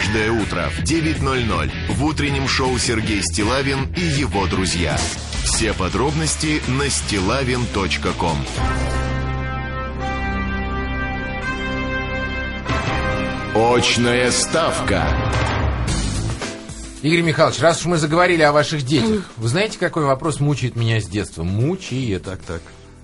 Каждое 0.04 0.32
утро 0.32 0.68
в 0.68 0.82
9.00 0.82 1.70
в 1.94 2.04
утреннем 2.04 2.46
шоу 2.46 2.76
Сергей 2.76 3.23
Стилавин 3.23 3.90
и 3.96 4.00
его 4.02 4.46
друзья. 4.46 4.99
Все 5.44 5.73
подробности 5.73 6.61
на 6.68 6.90
стилавин.ком. 6.90 8.37
Очная 13.54 14.30
ставка. 14.30 15.06
Игорь 17.00 17.23
Михайлович, 17.23 17.61
раз 17.61 17.80
уж 17.80 17.87
мы 17.87 17.96
заговорили 17.96 18.42
о 18.42 18.52
ваших 18.52 18.82
детях, 18.82 19.30
вы 19.38 19.49
знаете, 19.49 19.78
какой 19.78 20.04
вопрос 20.04 20.38
мучает 20.38 20.76
меня 20.76 21.00
с 21.00 21.08
детства? 21.08 21.44
Мучает. 21.44 22.25
Так, 22.25 22.42
так. 22.42 22.61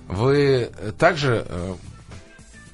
Вы 0.07 0.69
э, 0.71 0.91
также 0.99 1.47
э, 1.49 1.73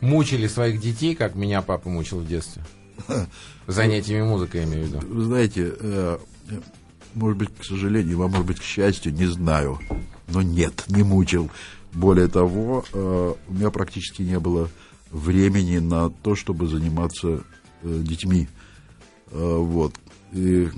мучили 0.01 0.47
своих 0.47 0.81
детей, 0.81 1.15
как 1.15 1.35
меня 1.35 1.61
папа 1.61 1.87
мучил 1.87 2.19
в 2.19 2.27
детстве? 2.27 2.61
Занятиями 3.67 4.23
музыкой, 4.23 4.61
я 4.61 4.67
имею 4.67 4.85
в 4.85 4.87
виду. 4.87 4.99
Вы 5.07 5.23
знаете, 5.25 5.73
э, 5.77 6.17
может 7.13 7.37
быть, 7.37 7.49
к 7.53 7.65
сожалению, 7.65 8.21
а 8.23 8.29
может 8.29 8.45
быть, 8.47 8.59
к 8.59 8.63
счастью, 8.63 9.13
не 9.13 9.25
знаю. 9.25 9.77
Но 10.29 10.41
нет, 10.41 10.85
не 10.87 11.03
мучил. 11.03 11.49
Более 11.93 12.29
того, 12.29 12.85
э, 12.93 13.33
у 13.47 13.53
меня 13.53 13.69
практически 13.69 14.21
не 14.21 14.39
было 14.39 14.69
времени 15.11 15.79
на 15.79 16.09
то, 16.09 16.35
чтобы 16.35 16.67
заниматься 16.67 17.43
э, 17.83 17.99
детьми. 17.99 18.47
Вот. 19.31 19.93
И, 20.31 20.69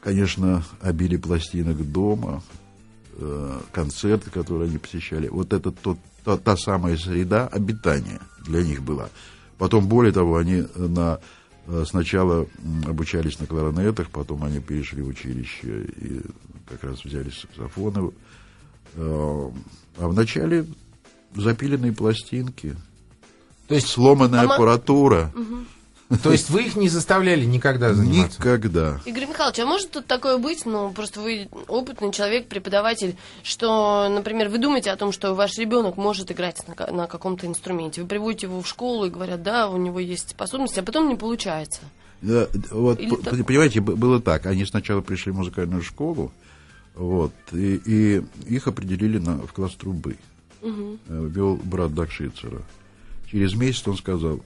конечно, 0.00 0.64
обилие 0.80 1.20
пластинок 1.20 1.76
дома, 1.92 2.42
концерты, 3.70 4.30
которые 4.30 4.68
они 4.68 4.78
посещали. 4.78 5.28
Вот 5.28 5.52
это 5.52 5.70
тот, 5.70 5.98
та, 6.24 6.36
та 6.36 6.56
самая 6.56 6.96
среда 6.96 7.46
обитания 7.46 8.18
для 8.44 8.62
них 8.64 8.82
была. 8.82 9.10
Потом, 9.58 9.86
более 9.86 10.12
того, 10.12 10.38
они 10.38 10.64
на, 10.74 11.20
сначала 11.86 12.46
м, 12.62 12.84
обучались 12.86 13.38
на 13.38 13.46
кларнетах, 13.46 14.10
потом 14.10 14.44
они 14.44 14.60
перешли 14.60 15.02
в 15.02 15.08
училище 15.08 15.84
и 15.96 16.20
как 16.68 16.84
раз 16.84 17.04
взяли 17.04 17.30
саксофоны. 17.30 18.10
Э, 18.94 19.50
А 19.98 20.08
вначале 20.08 20.66
запиленные 21.34 21.92
пластинки, 21.92 22.76
То 23.68 23.74
есть, 23.74 23.88
сломанная 23.88 24.42
А 24.42 24.54
аппаратура. 24.54 25.32
То 26.22 26.32
есть 26.32 26.50
вы 26.50 26.64
их 26.64 26.76
не 26.76 26.88
заставляли 26.88 27.44
никогда 27.44 27.94
заниматься? 27.94 28.40
Никогда. 28.40 29.00
Игорь 29.04 29.26
Михайлович, 29.26 29.60
а 29.60 29.66
может 29.66 29.90
тут 29.92 30.06
такое 30.06 30.38
быть, 30.38 30.66
ну, 30.66 30.90
просто 30.92 31.20
вы 31.20 31.48
опытный 31.68 32.12
человек, 32.12 32.48
преподаватель, 32.48 33.16
что, 33.44 34.08
например, 34.08 34.48
вы 34.48 34.58
думаете 34.58 34.90
о 34.90 34.96
том, 34.96 35.12
что 35.12 35.34
ваш 35.34 35.56
ребенок 35.56 35.96
может 35.96 36.32
играть 36.32 36.62
на, 36.66 36.86
на 36.88 37.06
каком-то 37.06 37.46
инструменте. 37.46 38.02
Вы 38.02 38.08
приводите 38.08 38.46
его 38.46 38.60
в 38.60 38.66
школу 38.66 39.06
и 39.06 39.10
говорят, 39.10 39.42
да, 39.42 39.68
у 39.68 39.76
него 39.76 40.00
есть 40.00 40.30
способности, 40.30 40.80
а 40.80 40.82
потом 40.82 41.08
не 41.08 41.14
получается. 41.14 41.80
Да, 42.22 42.48
вот, 42.70 42.98
Или 42.98 43.14
так? 43.14 43.46
понимаете, 43.46 43.80
было 43.80 44.20
так. 44.20 44.46
Они 44.46 44.66
сначала 44.66 45.00
пришли 45.00 45.32
в 45.32 45.36
музыкальную 45.36 45.82
школу, 45.82 46.32
вот, 46.94 47.32
и, 47.52 47.80
и 47.84 48.22
их 48.46 48.66
определили 48.66 49.18
на, 49.18 49.38
в 49.38 49.52
класс 49.52 49.74
трубы. 49.74 50.16
Э, 50.62 50.96
Вел 51.08 51.56
брат 51.62 51.94
Дакшицера. 51.94 52.62
Через 53.30 53.54
месяц 53.54 53.86
он 53.86 53.96
сказал, 53.96 54.40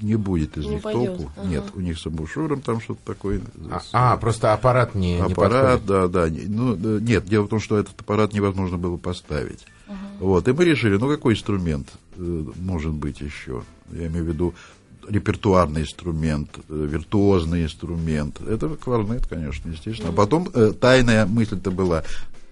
не 0.00 0.16
будет 0.16 0.56
из 0.58 0.64
Не 0.64 0.74
них 0.74 0.82
пойдет, 0.82 1.16
толку. 1.16 1.32
ага. 1.36 1.48
Нет, 1.48 1.64
у 1.74 1.80
них 1.80 1.98
с 1.98 2.06
амбушюром 2.06 2.60
там 2.60 2.80
что-то 2.80 3.00
такое. 3.04 3.40
А, 3.70 3.80
а, 3.92 4.16
просто 4.16 4.52
аппарат 4.52 4.94
не, 4.94 5.14
не 5.14 5.20
аппарат, 5.20 5.80
подходит. 5.82 5.86
да, 5.86 6.08
да. 6.08 6.28
не- 6.28 6.46
Ну, 6.46 6.76
да, 6.76 7.00
нет, 7.00 7.24
дело 7.26 7.44
в 7.44 7.48
том, 7.48 7.60
что 7.60 7.78
этот 7.78 7.98
аппарат 8.00 8.32
невозможно 8.32 8.76
было 8.78 8.96
поставить. 8.96 9.64
Вот, 10.20 10.48
и 10.48 10.52
мы 10.52 10.64
решили, 10.64 10.96
ну, 10.96 11.08
какой 11.08 11.34
инструмент 11.34 11.88
э, 12.16 12.44
может 12.60 12.92
быть 12.92 13.20
еще? 13.20 13.62
Я 13.92 14.06
имею 14.08 14.24
в 14.24 14.28
виду 14.28 14.54
репертуарный 15.08 15.82
инструмент, 15.82 16.50
э, 16.68 16.86
виртуозный 16.90 17.64
инструмент. 17.64 18.40
Это 18.40 18.68
кларнет, 18.70 19.26
конечно, 19.26 19.70
естественно. 19.70 20.08
А 20.10 20.12
потом 20.12 20.48
э, 20.52 20.72
тайная 20.78 21.26
мысль-то 21.26 21.70
была 21.70 22.02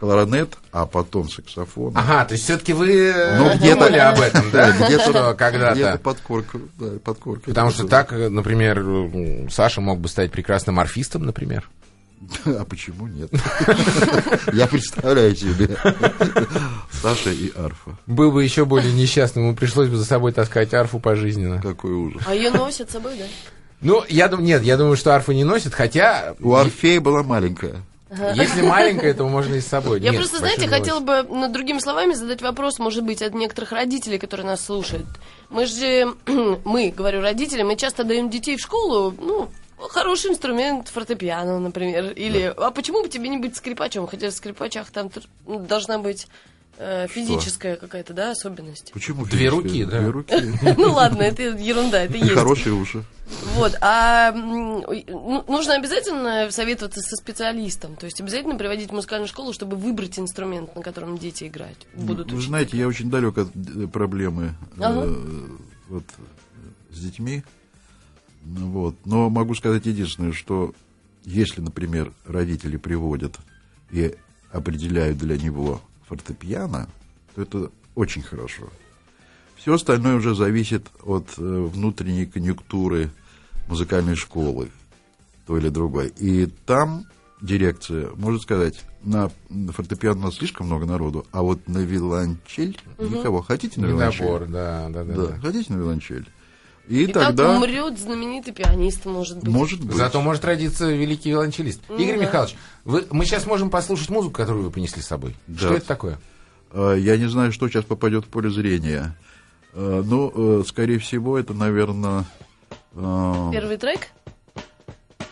кларнет, 0.05 0.59
а 0.73 0.87
потом 0.87 1.29
саксофон. 1.31 1.93
Ага, 1.97 2.25
то 2.27 2.33
есть 2.35 2.45
все-таки 2.45 2.73
вы 2.73 2.91
э, 3.09 3.39
Ну, 3.39 3.55
где-то- 3.57 3.75
думали 3.77 3.99
об 3.99 4.21
этом, 4.21 4.51
да? 4.53 4.71
где-то 4.73 5.01
Что 5.03 5.11
где-то 5.11 5.35
когда-то. 5.35 5.99
подкорка, 6.03 6.59
да, 6.79 6.87
подкорка. 7.03 7.43
Потому 7.47 7.71
что 7.71 7.87
так, 7.89 8.13
э, 8.13 8.29
например, 8.29 8.79
э, 8.85 9.49
Саша 9.51 9.81
мог 9.81 10.01
бы 10.01 10.09
стать 10.09 10.31
прекрасным 10.31 10.79
арфистом, 10.79 11.25
например. 11.25 11.69
А 12.47 12.65
почему 12.65 13.07
нет? 13.07 13.31
Я 14.53 14.67
представляю 14.67 15.35
себе. 15.37 15.77
Саша 16.91 17.31
и 17.31 17.51
арфа. 17.57 17.97
Был 18.07 18.31
бы 18.33 18.43
еще 18.45 18.65
более 18.65 18.93
несчастным, 18.93 19.47
ему 19.47 19.55
пришлось 19.57 19.89
бы 19.89 19.97
за 19.97 20.05
собой 20.05 20.33
таскать 20.33 20.73
арфу 20.75 21.01
пожизненно. 21.01 21.61
Какой 21.61 21.93
ужас. 21.93 22.23
А 22.27 22.35
ее 22.35 22.51
носят 22.51 22.89
с 22.91 22.93
собой, 22.93 23.17
да? 23.19 23.25
Ну, 23.81 24.03
я 24.09 24.29
думаю, 24.29 24.47
нет, 24.47 24.63
я 24.63 24.77
думаю, 24.79 24.97
что 24.97 25.15
арфу 25.15 25.33
не 25.33 25.45
носит, 25.45 25.75
хотя, 25.75 26.35
У 26.41 26.55
Орфея 26.55 27.01
была 27.01 27.23
маленькая. 27.23 27.83
Если 28.11 28.63
маленькая, 28.63 29.15
то 29.15 29.25
можно 29.27 29.55
и 29.55 29.61
с 29.61 29.67
собой. 29.67 30.01
Я 30.01 30.11
Нет, 30.11 30.21
просто, 30.21 30.39
знаете, 30.39 30.69
хотела 30.69 31.01
бы, 31.01 31.23
ну, 31.29 31.49
другими 31.49 31.79
словами, 31.79 32.13
задать 32.13 32.43
вопрос, 32.43 32.79
может 32.79 33.03
быть, 33.03 33.23
от 33.23 33.35
некоторых 33.35 33.73
родителей, 33.73 34.19
которые 34.19 34.47
нас 34.47 34.65
слушают. 34.65 35.07
Мы 35.51 35.67
же, 35.67 36.15
мы, 36.65 36.93
говорю 36.97 37.21
родителям, 37.23 37.69
мы 37.69 37.77
часто 37.77 38.05
даем 38.05 38.31
детей 38.31 38.57
в 38.57 38.61
школу, 38.61 39.15
ну, 39.19 39.49
хороший 39.79 40.31
инструмент, 40.31 40.89
фортепиано, 40.89 41.59
например. 41.59 42.13
Или, 42.13 42.53
а 42.57 42.71
почему 42.71 43.03
бы 43.03 43.09
тебе 43.09 43.29
не 43.29 43.39
быть 43.39 43.57
скрипачом? 43.57 44.07
Хотя 44.07 44.31
в 44.31 44.33
скрипачах 44.33 44.91
там 44.91 45.11
должна 45.47 45.99
быть 45.99 46.29
э, 46.79 47.07
физическая 47.09 47.77
какая-то, 47.77 48.13
да, 48.13 48.31
особенность. 48.33 48.93
Почему 48.93 49.25
Две 49.27 49.49
руки, 49.49 49.85
да. 49.85 50.01
Две 50.01 50.11
руки. 50.11 50.35
Ну 50.77 50.93
ладно, 50.93 51.23
это 51.23 51.43
ерунда, 51.43 52.03
это 52.05 52.17
И 52.17 52.21
есть. 52.21 52.33
хорошие 52.33 52.75
уши. 52.75 53.05
Вот, 53.55 53.77
а 53.81 54.33
ну, 54.33 55.45
нужно 55.49 55.75
обязательно 55.75 56.51
советоваться 56.51 57.01
со 57.01 57.17
специалистом, 57.17 57.97
то 57.97 58.05
есть 58.05 58.21
обязательно 58.21 58.57
приводить 58.57 58.91
в 58.91 58.95
музыкальную 58.95 59.29
школу, 59.29 59.53
чтобы 59.53 59.77
выбрать 59.77 60.19
инструмент, 60.19 60.77
на 60.77 60.83
котором 60.83 61.17
дети 61.17 61.45
играть 61.45 61.87
будут. 61.95 62.31
Вы 62.33 62.41
знаете, 62.41 62.77
я 62.77 62.87
очень 62.87 63.11
далек 63.11 63.39
от 63.39 63.49
э, 63.55 63.87
проблемы 63.87 64.55
э, 64.77 65.17
вот, 65.89 66.05
с 66.91 66.99
детьми. 67.01 67.43
Ну, 68.45 68.71
Вот. 68.71 68.97
Но 69.05 69.31
могу 69.31 69.55
сказать 69.55 69.87
единственное, 69.87 70.33
что 70.33 70.75
если, 71.25 71.61
например, 71.61 72.13
родители 72.27 72.77
приводят 72.77 73.37
и 73.91 74.15
определяют 74.53 75.19
для 75.19 75.37
него 75.37 75.81
фортепиано, 76.09 76.89
то 77.35 77.43
это 77.43 77.71
очень 77.95 78.23
хорошо. 78.23 78.69
Все 79.57 79.75
остальное 79.75 80.17
уже 80.17 80.35
зависит 80.35 80.87
от 81.03 81.29
э, 81.39 81.43
внутренней 81.43 82.27
конъюнктуры 82.27 83.11
музыкальной 83.69 84.17
школы, 84.17 84.71
той 85.47 85.61
или 85.61 85.69
другой. 85.69 86.09
И 86.19 86.47
там 86.67 87.07
дирекция 87.41 88.11
может 88.17 88.43
сказать, 88.43 88.85
на 89.03 89.31
фортепиано 89.73 90.21
у 90.21 90.23
нас 90.25 90.37
слишком 90.37 90.67
много 90.67 90.87
народу, 90.87 91.27
а 91.31 91.43
вот 91.43 91.69
на 91.69 91.79
виолончель 91.79 92.79
никого. 92.99 93.43
Хотите 93.43 93.81
на 93.81 93.87
виолончель? 93.87 94.47
Да, 94.49 94.89
да, 94.89 95.05
да. 95.05 95.15
Да. 95.15 95.27
да. 95.29 95.39
Хотите 95.39 95.73
на 95.73 95.79
виолончель? 95.79 96.29
И, 96.89 97.05
И 97.05 97.07
тогда, 97.07 97.47
так 97.49 97.57
умрет 97.57 97.99
знаменитый 97.99 98.53
пианист, 98.53 99.07
может 99.07 99.39
быть. 99.39 99.49
может 99.49 99.83
быть, 99.83 99.97
Зато 99.97 100.21
может 100.21 100.45
родиться 100.45 100.91
великий 100.91 101.31
виолончелист. 101.31 101.81
Игорь 101.99 102.19
Михайлович, 102.19 102.57
вы, 102.85 103.07
мы 103.11 103.25
сейчас 103.25 103.47
можем 103.47 103.71
послушать 103.71 104.11
музыку, 104.11 104.35
которую 104.35 104.65
вы 104.65 104.71
принесли 104.71 105.01
с 105.01 105.07
собой. 105.07 105.35
Да. 105.47 105.59
Что 105.59 105.75
это 105.75 105.87
такое? 105.87 106.19
э, 106.73 106.97
я 106.99 107.17
не 107.17 107.27
знаю, 107.29 107.53
что 107.53 107.69
сейчас 107.69 107.85
попадет 107.85 108.27
в 108.27 108.29
поле 108.29 108.51
зрения. 108.51 109.17
Э, 109.73 110.03
Ну, 110.05 110.61
э, 110.61 110.65
скорее 110.67 110.99
всего, 110.99 111.39
это, 111.39 111.55
наверное, 111.55 112.25
Первый 112.95 113.77
трек? 113.79 114.09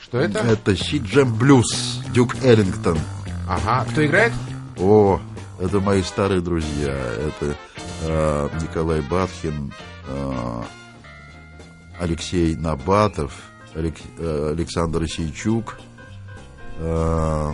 Что 0.02 0.18
это? 0.18 0.40
это 0.40 0.74
Си-Джем 0.76 1.34
Блюз, 1.36 2.00
Дюк 2.12 2.34
Эллингтон. 2.42 2.98
Ага. 3.48 3.86
Кто 3.90 4.04
играет? 4.04 4.32
О, 4.78 5.20
это 5.60 5.80
мои 5.80 6.02
старые 6.02 6.40
друзья. 6.40 6.92
Это 6.94 7.56
э, 8.02 8.48
Николай 8.62 9.00
Батхин, 9.02 9.72
э, 10.08 10.62
Алексей 11.98 12.56
Набатов, 12.56 13.32
э, 13.74 14.50
Александр 14.52 15.06
Сейчук, 15.08 15.78
э, 16.78 17.52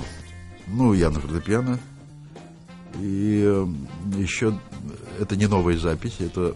ну, 0.67 0.93
я 0.93 1.11
на 1.11 1.21
фортепиано. 1.21 1.79
И 3.01 3.43
э, 3.45 3.67
еще 4.17 4.59
это 5.21 5.37
не 5.37 5.47
новая 5.47 5.77
запись, 5.77 6.17
это 6.21 6.55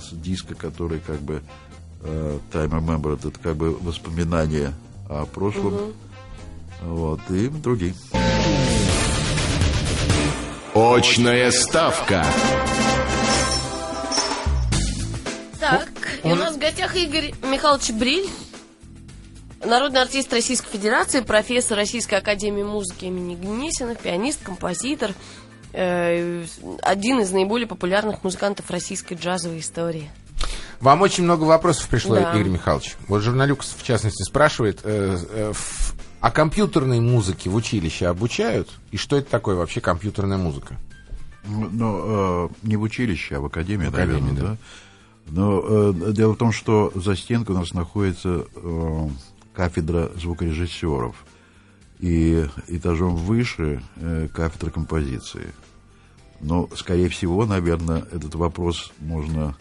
с 0.00 0.12
диска, 0.12 0.54
который 0.54 1.00
как 1.00 1.20
бы 1.20 1.42
Time 2.02 2.70
Remembered, 2.70 3.28
это 3.28 3.38
как 3.38 3.56
бы 3.56 3.72
воспоминания 3.74 4.72
о 5.08 5.24
прошлом. 5.26 5.92
Вот, 6.82 7.20
и 7.30 7.48
другие. 7.48 7.94
Очная 10.74 11.50
ставка. 11.50 12.24
Гостях 16.74 16.96
Игорь 16.96 17.32
Михайлович 17.42 17.90
Бриль, 17.92 18.28
народный 19.64 20.02
артист 20.02 20.32
Российской 20.32 20.70
Федерации, 20.72 21.20
профессор 21.20 21.76
Российской 21.76 22.16
Академии 22.16 22.64
Музыки 22.64 23.04
имени 23.04 23.36
Гнесиных, 23.36 24.00
пианист, 24.00 24.42
композитор, 24.42 25.12
э, 25.72 26.44
один 26.82 27.20
из 27.20 27.30
наиболее 27.30 27.68
популярных 27.68 28.24
музыкантов 28.24 28.68
российской 28.72 29.14
джазовой 29.14 29.60
истории. 29.60 30.10
Вам 30.80 31.02
очень 31.02 31.22
много 31.22 31.44
вопросов 31.44 31.86
пришло, 31.88 32.16
Да. 32.16 32.32
Игорь 32.32 32.48
Михайлович. 32.48 32.96
Вот 33.06 33.22
журналюкс, 33.22 33.76
в 33.78 33.84
частности, 33.84 34.24
спрашивает, 34.24 34.80
э, 34.82 35.16
э, 35.30 35.52
в- 35.54 35.94
о 36.20 36.30
компьютерной 36.32 36.98
музыке 36.98 37.50
в 37.50 37.54
училище 37.54 38.08
обучают? 38.08 38.68
И 38.90 38.96
что 38.96 39.16
это 39.16 39.30
такое 39.30 39.54
вообще 39.54 39.80
компьютерная 39.80 40.38
музыка? 40.38 40.76
Ну, 41.44 41.68
Но 41.70 42.48
э, 42.52 42.66
не 42.66 42.76
в 42.76 42.82
училище, 42.82 43.36
а 43.36 43.40
в 43.40 43.44
академии, 43.44 43.86
В 43.86 43.94
академии, 43.94 44.20
наверное, 44.20 44.50
да. 44.52 44.56
Но 45.26 45.62
э, 45.64 46.12
дело 46.12 46.34
в 46.34 46.38
том, 46.38 46.52
что 46.52 46.92
за 46.94 47.16
стенкой 47.16 47.56
у 47.56 47.58
нас 47.58 47.72
находится 47.72 48.46
э, 48.54 49.08
кафедра 49.54 50.10
звукорежиссеров. 50.16 51.24
И 52.00 52.46
этажом 52.68 53.16
выше 53.16 53.82
э, 53.96 54.28
кафедра 54.32 54.70
композиции. 54.70 55.54
Но, 56.40 56.68
скорее 56.76 57.08
всего, 57.08 57.46
наверное, 57.46 58.04
этот 58.12 58.34
вопрос 58.34 58.92
можно 58.98 59.56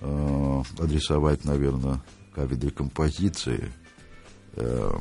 э, 0.00 0.62
адресовать, 0.78 1.44
наверное, 1.44 2.02
кафедре 2.34 2.70
композиции. 2.70 3.72
Эм, 4.56 5.00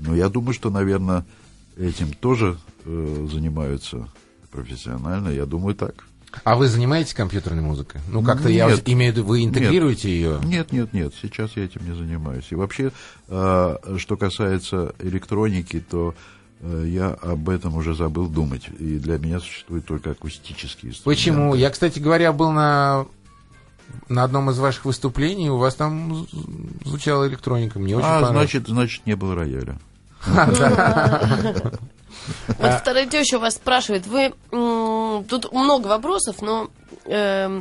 Но 0.00 0.14
я 0.14 0.28
думаю, 0.28 0.54
что, 0.54 0.70
наверное, 0.70 1.26
этим 1.76 2.12
тоже 2.12 2.58
э, 2.84 3.26
занимаются 3.30 4.08
профессионально. 4.50 5.30
Я 5.30 5.46
думаю, 5.46 5.74
так. 5.74 6.07
А 6.44 6.56
вы 6.56 6.68
занимаетесь 6.68 7.14
компьютерной 7.14 7.62
музыкой? 7.62 8.00
Ну, 8.08 8.22
как-то 8.22 8.48
я 8.48 8.68
Нет. 8.68 8.82
имею 8.88 9.12
в 9.12 9.16
виду, 9.16 9.26
вы 9.26 9.44
интегрируете 9.44 10.10
ее? 10.10 10.38
Нет, 10.44 10.72
нет, 10.72 10.92
нет, 10.92 11.12
сейчас 11.20 11.52
я 11.56 11.64
этим 11.64 11.88
не 11.88 11.94
занимаюсь. 11.96 12.46
И 12.50 12.54
вообще, 12.54 12.92
э, 13.28 13.76
что 13.96 14.16
касается 14.16 14.94
электроники, 14.98 15.80
то 15.80 16.14
э, 16.60 16.84
я 16.86 17.08
об 17.08 17.48
этом 17.48 17.76
уже 17.76 17.94
забыл 17.94 18.28
думать. 18.28 18.68
И 18.78 18.98
для 18.98 19.18
меня 19.18 19.40
существуют 19.40 19.86
только 19.86 20.10
акустические 20.10 20.90
инструменты. 20.92 21.04
Почему? 21.04 21.54
Я, 21.54 21.70
кстати 21.70 21.98
говоря, 21.98 22.32
был 22.32 22.52
на, 22.52 23.06
на 24.08 24.22
одном 24.24 24.50
из 24.50 24.58
ваших 24.58 24.84
выступлений, 24.84 25.48
у 25.50 25.56
вас 25.56 25.74
там 25.76 26.26
звучала 26.84 27.26
электроника. 27.26 27.78
Мне 27.78 27.96
очень 27.96 28.06
А, 28.06 28.20
понравилось. 28.20 28.50
значит, 28.50 28.68
значит, 28.68 29.06
не 29.06 29.16
было 29.16 29.34
рояля. 29.34 29.78
Вот 32.58 32.72
вторая 32.80 33.06
теща 33.06 33.38
вас 33.38 33.54
спрашивает, 33.54 34.06
вы 34.06 34.32
тут 34.50 35.52
много 35.52 35.86
вопросов, 35.86 36.42
но 36.42 36.70
эм, 37.04 37.60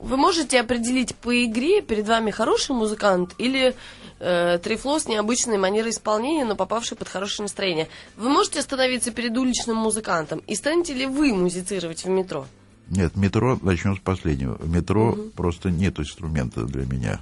вы 0.00 0.16
можете 0.16 0.60
определить 0.60 1.14
по 1.14 1.44
игре 1.44 1.80
перед 1.80 2.06
вами 2.06 2.30
хороший 2.30 2.74
музыкант 2.74 3.34
или 3.38 3.74
э, 4.20 4.58
трифло 4.58 4.98
с 4.98 5.06
необычной 5.06 5.58
манерой 5.58 5.90
исполнения, 5.90 6.44
но 6.44 6.56
попавший 6.56 6.96
под 6.96 7.08
хорошее 7.08 7.44
настроение? 7.44 7.88
Вы 8.16 8.28
можете 8.28 8.60
остановиться 8.60 9.10
перед 9.10 9.36
уличным 9.36 9.76
музыкантом 9.76 10.40
и 10.46 10.54
станете 10.54 10.94
ли 10.94 11.06
вы 11.06 11.32
музицировать 11.32 12.04
в 12.04 12.08
метро? 12.08 12.46
Нет, 12.88 13.16
метро, 13.16 13.58
начнем 13.62 13.96
с 13.96 14.00
последнего. 14.00 14.58
Метро 14.62 15.16
просто 15.36 15.70
нет 15.70 15.98
инструмента 15.98 16.64
для 16.64 16.84
меня. 16.84 17.20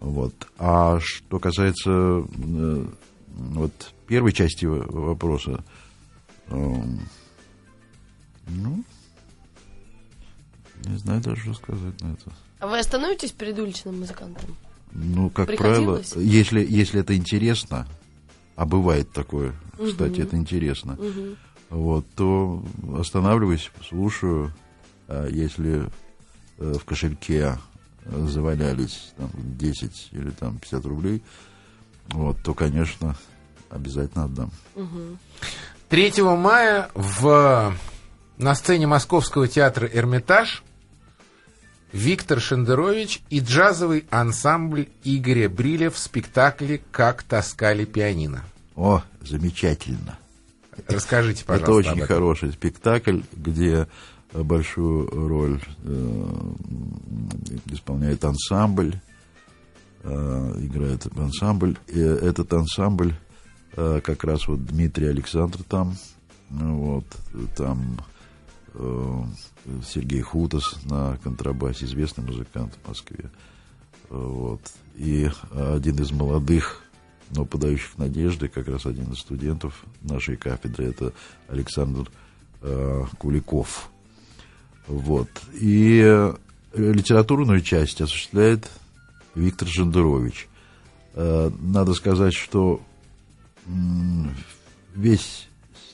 Вот. 0.00 0.34
А 0.58 0.98
что 1.00 1.38
касается 1.38 1.90
э, 1.90 2.84
вот 3.40 3.94
первой 4.06 4.32
части 4.32 4.66
вопроса, 4.66 5.64
эм, 6.48 7.00
ну, 8.46 8.84
не 10.84 10.96
знаю 10.98 11.20
даже, 11.22 11.40
что 11.40 11.54
сказать 11.54 12.00
на 12.00 12.12
это. 12.12 12.32
А 12.58 12.66
вы 12.66 12.78
остановитесь 12.78 13.32
перед 13.32 13.58
уличным 13.58 14.00
музыкантом? 14.00 14.56
Ну, 14.92 15.30
как 15.30 15.56
правило, 15.56 16.02
если, 16.16 16.64
если 16.64 17.00
это 17.00 17.16
интересно, 17.16 17.86
а 18.56 18.66
бывает 18.66 19.10
такое, 19.12 19.54
кстати, 19.78 20.20
это 20.20 20.36
интересно, 20.36 20.98
вот, 21.70 22.04
то 22.16 22.64
останавливаюсь, 22.98 23.70
слушаю, 23.88 24.52
а 25.06 25.28
если 25.28 25.88
э, 26.58 26.74
в 26.74 26.84
кошельке 26.84 27.56
завалялись 28.04 29.12
там, 29.16 29.30
10 29.34 30.08
или 30.12 30.30
там 30.30 30.58
50 30.58 30.84
рублей, 30.86 31.22
вот, 32.08 32.42
то, 32.42 32.54
конечно, 32.54 33.16
обязательно 33.70 34.24
отдам. 34.24 34.50
3 35.88 36.22
мая 36.22 36.90
в, 36.94 37.74
на 38.38 38.54
сцене 38.54 38.86
Московского 38.86 39.48
театра 39.48 39.88
«Эрмитаж» 39.92 40.62
Виктор 41.92 42.40
Шендерович 42.40 43.20
и 43.30 43.40
джазовый 43.40 44.06
ансамбль 44.10 44.88
Игоря 45.02 45.48
Бриля 45.48 45.90
в 45.90 45.98
спектакле 45.98 46.80
«Как 46.92 47.24
таскали 47.24 47.84
пианино». 47.84 48.44
О, 48.76 49.02
замечательно. 49.22 50.16
Расскажите, 50.86 51.44
пожалуйста, 51.44 51.90
Это 51.90 51.94
очень 51.94 52.06
хороший 52.06 52.52
спектакль, 52.52 53.20
где 53.32 53.88
большую 54.32 55.08
роль 55.10 55.60
э, 55.82 56.24
исполняет 57.66 58.24
ансамбль, 58.24 58.94
э, 60.04 60.54
играет 60.58 61.06
ансамбль. 61.18 61.76
И 61.88 61.98
этот 61.98 62.52
ансамбль 62.52 63.14
как 63.74 64.24
раз 64.24 64.48
вот 64.48 64.64
Дмитрий 64.66 65.06
Александр 65.06 65.62
там, 65.62 65.96
вот, 66.50 67.04
там 67.56 67.98
э, 68.74 69.22
Сергей 69.86 70.22
Хутас 70.22 70.82
на 70.84 71.16
контрабасе, 71.22 71.84
известный 71.84 72.24
музыкант 72.24 72.76
в 72.82 72.88
Москве. 72.88 73.30
Вот. 74.08 74.60
И 74.96 75.30
один 75.52 75.96
из 76.00 76.10
молодых, 76.10 76.82
но 77.30 77.44
подающих 77.44 77.96
надежды, 77.96 78.48
как 78.48 78.68
раз 78.68 78.86
один 78.86 79.12
из 79.12 79.18
студентов 79.18 79.84
нашей 80.02 80.36
кафедры, 80.36 80.86
это 80.86 81.12
Александр 81.48 82.10
э, 82.62 83.04
Куликов. 83.18 83.90
Вот. 84.88 85.28
И 85.54 86.02
э, 86.04 86.34
литературную 86.74 87.60
часть 87.60 88.00
осуществляет 88.00 88.68
Виктор 89.34 89.68
Жендерович. 89.68 90.48
Э, 91.14 91.50
Надо 91.60 91.94
сказать, 91.94 92.34
что 92.34 92.80
весь 94.94 95.48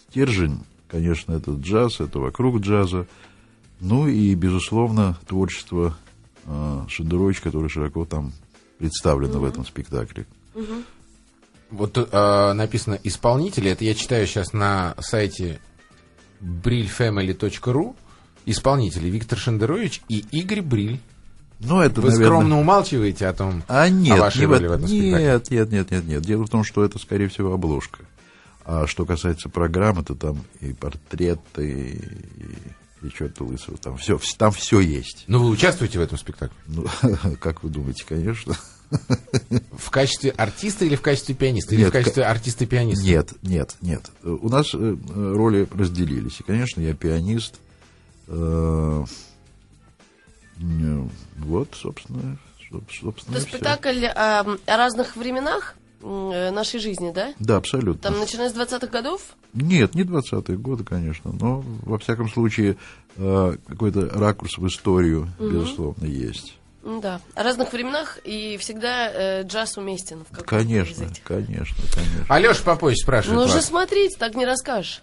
стержень, 0.08 0.60
конечно, 0.88 1.32
это 1.32 1.52
джаз, 1.52 2.00
это 2.00 2.18
вокруг 2.18 2.60
джаза. 2.60 3.06
Ну 3.80 4.08
и, 4.08 4.34
безусловно, 4.34 5.18
творчество 5.26 5.96
э, 6.44 6.84
Шендеровича, 6.88 7.42
которое 7.42 7.68
широко 7.68 8.04
там 8.04 8.32
представлено 8.78 9.38
в 9.38 9.44
этом 9.44 9.66
спектакле. 9.66 10.26
Вот 11.70 11.94
тут 11.94 12.08
э, 12.12 12.52
написано 12.52 12.98
исполнители. 13.02 13.70
Это 13.70 13.84
я 13.84 13.94
читаю 13.94 14.26
сейчас 14.26 14.52
на 14.52 14.94
сайте 15.00 15.60
brillfamily.ru. 16.40 17.96
Исполнители 18.46 19.08
Виктор 19.08 19.38
Шендерович 19.38 20.02
и 20.08 20.24
Игорь 20.30 20.62
Бриль. 20.62 21.00
Ну, 21.61 21.81
это, 21.81 22.01
Вы 22.01 22.11
наверное... 22.11 22.27
скромно 22.27 22.61
умалчиваете 22.61 23.27
о 23.27 23.33
том, 23.33 23.62
А 23.66 23.88
нет, 23.88 24.19
о 24.19 24.21
вашей 24.21 24.40
не 24.40 24.47
роли 24.47 24.66
в 24.66 24.73
этом 24.73 24.88
спектакле. 24.88 25.25
нет, 25.25 25.51
нет, 25.51 25.71
нет, 25.71 25.90
нет, 25.90 26.05
нет. 26.07 26.23
Дело 26.23 26.45
в 26.45 26.51
том, 26.51 26.64
что 26.64 26.85
это, 26.85 26.99
скорее 26.99 27.29
всего, 27.29 27.53
обложка. 27.53 28.05
А 28.64 28.87
что 28.87 29.07
касается 29.07 29.49
программы, 29.49 30.03
то 30.03 30.14
там 30.14 30.45
и 30.61 30.73
портреты, 30.73 32.03
и, 33.03 33.07
и 33.07 33.11
черт 33.11 33.40
лысого, 33.40 33.79
там 33.79 33.97
все, 33.97 34.19
там 34.38 34.53
все 34.53 34.81
есть. 34.81 35.25
Ну, 35.29 35.42
вы 35.42 35.51
участвуете 35.51 35.99
в 35.99 36.03
этом 36.03 36.19
спектакле? 36.19 36.57
Ну, 36.66 36.85
как 37.40 37.62
вы 37.62 37.71
думаете, 37.71 38.05
конечно. 38.07 38.57
В 39.73 39.90
качестве 39.90 40.31
артиста 40.31 40.85
или 40.85 40.95
в 40.95 41.03
качестве 41.03 41.35
пианиста? 41.35 41.75
Или 41.75 41.83
Нет, 41.83 41.90
в 41.90 41.92
качестве 41.92 42.25
артиста-пианиста? 42.25 43.05
Нет, 43.05 43.33
нет, 43.42 43.75
нет. 43.81 44.11
У 44.23 44.49
нас 44.49 44.75
э, 44.75 44.79
э, 44.79 45.33
роли 45.35 45.66
разделились. 45.75 46.38
И, 46.38 46.45
конечно, 46.45 46.81
я 46.81 46.95
пианист. 46.95 47.57
Вот, 50.59 51.69
собственно, 51.75 52.38
соб- 52.71 52.85
собственно, 53.01 53.37
Это 53.37 53.47
спектакль 53.47 54.07
о, 54.07 54.40
о 54.40 54.77
разных 54.77 55.16
временах 55.16 55.75
э, 56.03 56.51
нашей 56.51 56.81
жизни, 56.81 57.12
да? 57.12 57.35
Да, 57.38 57.57
абсолютно. 57.57 58.01
Там 58.03 58.19
начиная 58.19 58.49
с 58.51 58.55
20-х 58.55 58.87
годов? 58.88 59.21
Нет, 59.53 59.95
не 59.95 60.03
20-е 60.03 60.57
годы, 60.57 60.85
конечно, 60.85 61.33
но, 61.33 61.62
во 61.83 61.99
всяком 61.99 62.29
случае, 62.31 62.77
э, 63.16 63.57
какой-то 63.66 64.09
ракурс 64.11 64.59
в 64.59 64.66
историю, 64.66 65.29
безусловно, 65.38 66.05
есть. 66.07 66.57
Да. 67.03 67.21
О 67.35 67.42
разных 67.42 67.73
временах 67.73 68.19
и 68.23 68.57
всегда 68.59 69.11
э, 69.11 69.42
джаз 69.42 69.77
уместен 69.77 70.21
в 70.21 70.29
каком-то 70.29 70.45
Конечно, 70.45 71.05
из 71.05 71.11
этих. 71.11 71.23
конечно, 71.25 71.77
конечно. 71.92 72.27
Алеша 72.29 72.62
Попович 72.62 73.03
спрашивает 73.03 73.38
Ну 73.40 73.45
уже 73.47 73.61
смотрите, 73.61 74.16
так 74.16 74.37
не 74.37 74.47
расскажешь. 74.47 75.03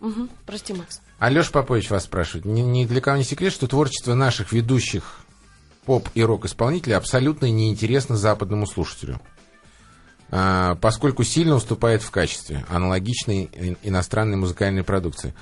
Мгм. 0.00 0.28
Прости, 0.46 0.74
Макс. 0.74 1.00
Алеша 1.22 1.52
Попович 1.52 1.88
вас 1.88 2.02
спрашивает. 2.02 2.46
Ни, 2.46 2.62
ни 2.62 2.84
для 2.84 3.00
кого 3.00 3.16
не 3.16 3.22
секрет, 3.22 3.52
что 3.52 3.68
творчество 3.68 4.14
наших 4.14 4.50
ведущих 4.50 5.20
поп 5.84 6.08
и 6.14 6.24
рок-исполнителей 6.24 6.96
абсолютно 6.96 7.48
неинтересно 7.48 8.16
западному 8.16 8.66
слушателю. 8.66 9.20
А, 10.32 10.74
поскольку 10.80 11.22
сильно 11.22 11.54
уступает 11.54 12.02
в 12.02 12.10
качестве 12.10 12.64
аналогичной 12.68 13.76
иностранной 13.84 14.36
музыкальной 14.36 14.82
продукции. 14.82 15.32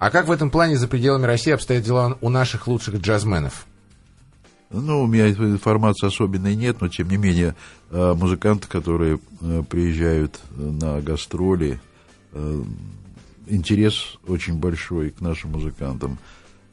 А 0.00 0.10
как 0.10 0.26
в 0.26 0.32
этом 0.32 0.50
плане 0.50 0.76
за 0.76 0.88
пределами 0.88 1.26
России 1.26 1.52
обстоят 1.52 1.84
дела 1.84 2.18
у 2.20 2.30
наших 2.30 2.66
лучших 2.66 2.96
джазменов? 2.96 3.66
Ну, 4.70 5.04
у 5.04 5.06
меня 5.06 5.28
информации 5.28 6.08
особенной 6.08 6.56
нет, 6.56 6.80
но, 6.80 6.88
тем 6.88 7.10
не 7.10 7.16
менее, 7.16 7.54
э, 7.92 8.14
музыканты, 8.14 8.66
которые 8.66 9.20
э, 9.40 9.62
приезжают 9.70 10.40
на 10.56 11.00
гастроли, 11.00 11.80
э, 12.32 12.62
интерес 13.48 14.18
очень 14.26 14.54
большой 14.58 15.10
к 15.10 15.20
нашим 15.20 15.52
музыкантам. 15.52 16.18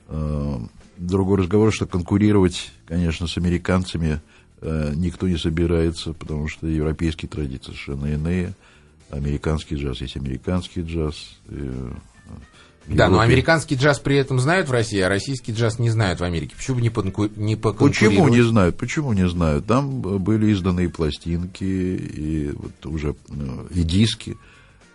Э, 0.08 0.58
Другой 0.98 1.40
разговор, 1.40 1.74
что 1.74 1.86
конкурировать, 1.88 2.72
конечно, 2.88 3.28
с 3.28 3.38
американцами 3.38 4.22
э, 4.62 4.94
никто 4.96 5.28
не 5.28 5.38
собирается, 5.38 6.14
потому 6.14 6.48
что 6.48 6.68
европейские 6.68 7.28
традиции 7.28 7.66
совершенно 7.74 8.06
иные. 8.06 8.54
Американский 9.10 9.76
джаз 9.76 10.00
есть 10.00 10.16
американский 10.16 10.82
джаз. 10.82 11.16
э, 11.50 11.92
Да, 12.88 13.10
но 13.10 13.20
американский 13.20 13.76
джаз 13.76 14.00
при 14.00 14.16
этом 14.16 14.40
знают 14.40 14.70
в 14.70 14.72
России, 14.72 15.00
а 15.00 15.10
российский 15.10 15.52
джаз 15.52 15.80
не 15.80 15.90
знают 15.90 16.20
в 16.22 16.24
Америке. 16.24 16.56
Почему 16.56 16.78
бы 16.78 16.82
не, 16.84 16.90
понку- 16.90 17.30
не 17.36 17.56
Почему 17.58 18.28
не 18.30 18.42
знают? 18.42 18.78
Почему 18.78 19.12
не 19.14 19.28
знают? 19.28 19.66
Там 19.66 20.00
были 20.02 20.54
изданы 20.54 20.86
и 20.86 20.88
пластинки, 20.88 21.64
и 21.64 22.52
вот 22.54 22.86
уже 22.86 23.16
и 23.72 23.84
диски. 23.84 24.38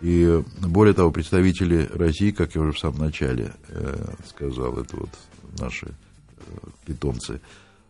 И 0.00 0.42
более 0.60 0.94
того, 0.94 1.10
представители 1.10 1.88
России, 1.92 2.30
как 2.30 2.54
я 2.54 2.62
уже 2.62 2.72
в 2.72 2.78
самом 2.78 3.00
начале 3.00 3.52
э, 3.68 4.14
сказал, 4.26 4.78
это 4.78 4.96
вот 4.96 5.10
наши 5.58 5.88
э, 5.88 6.68
питомцы, 6.86 7.40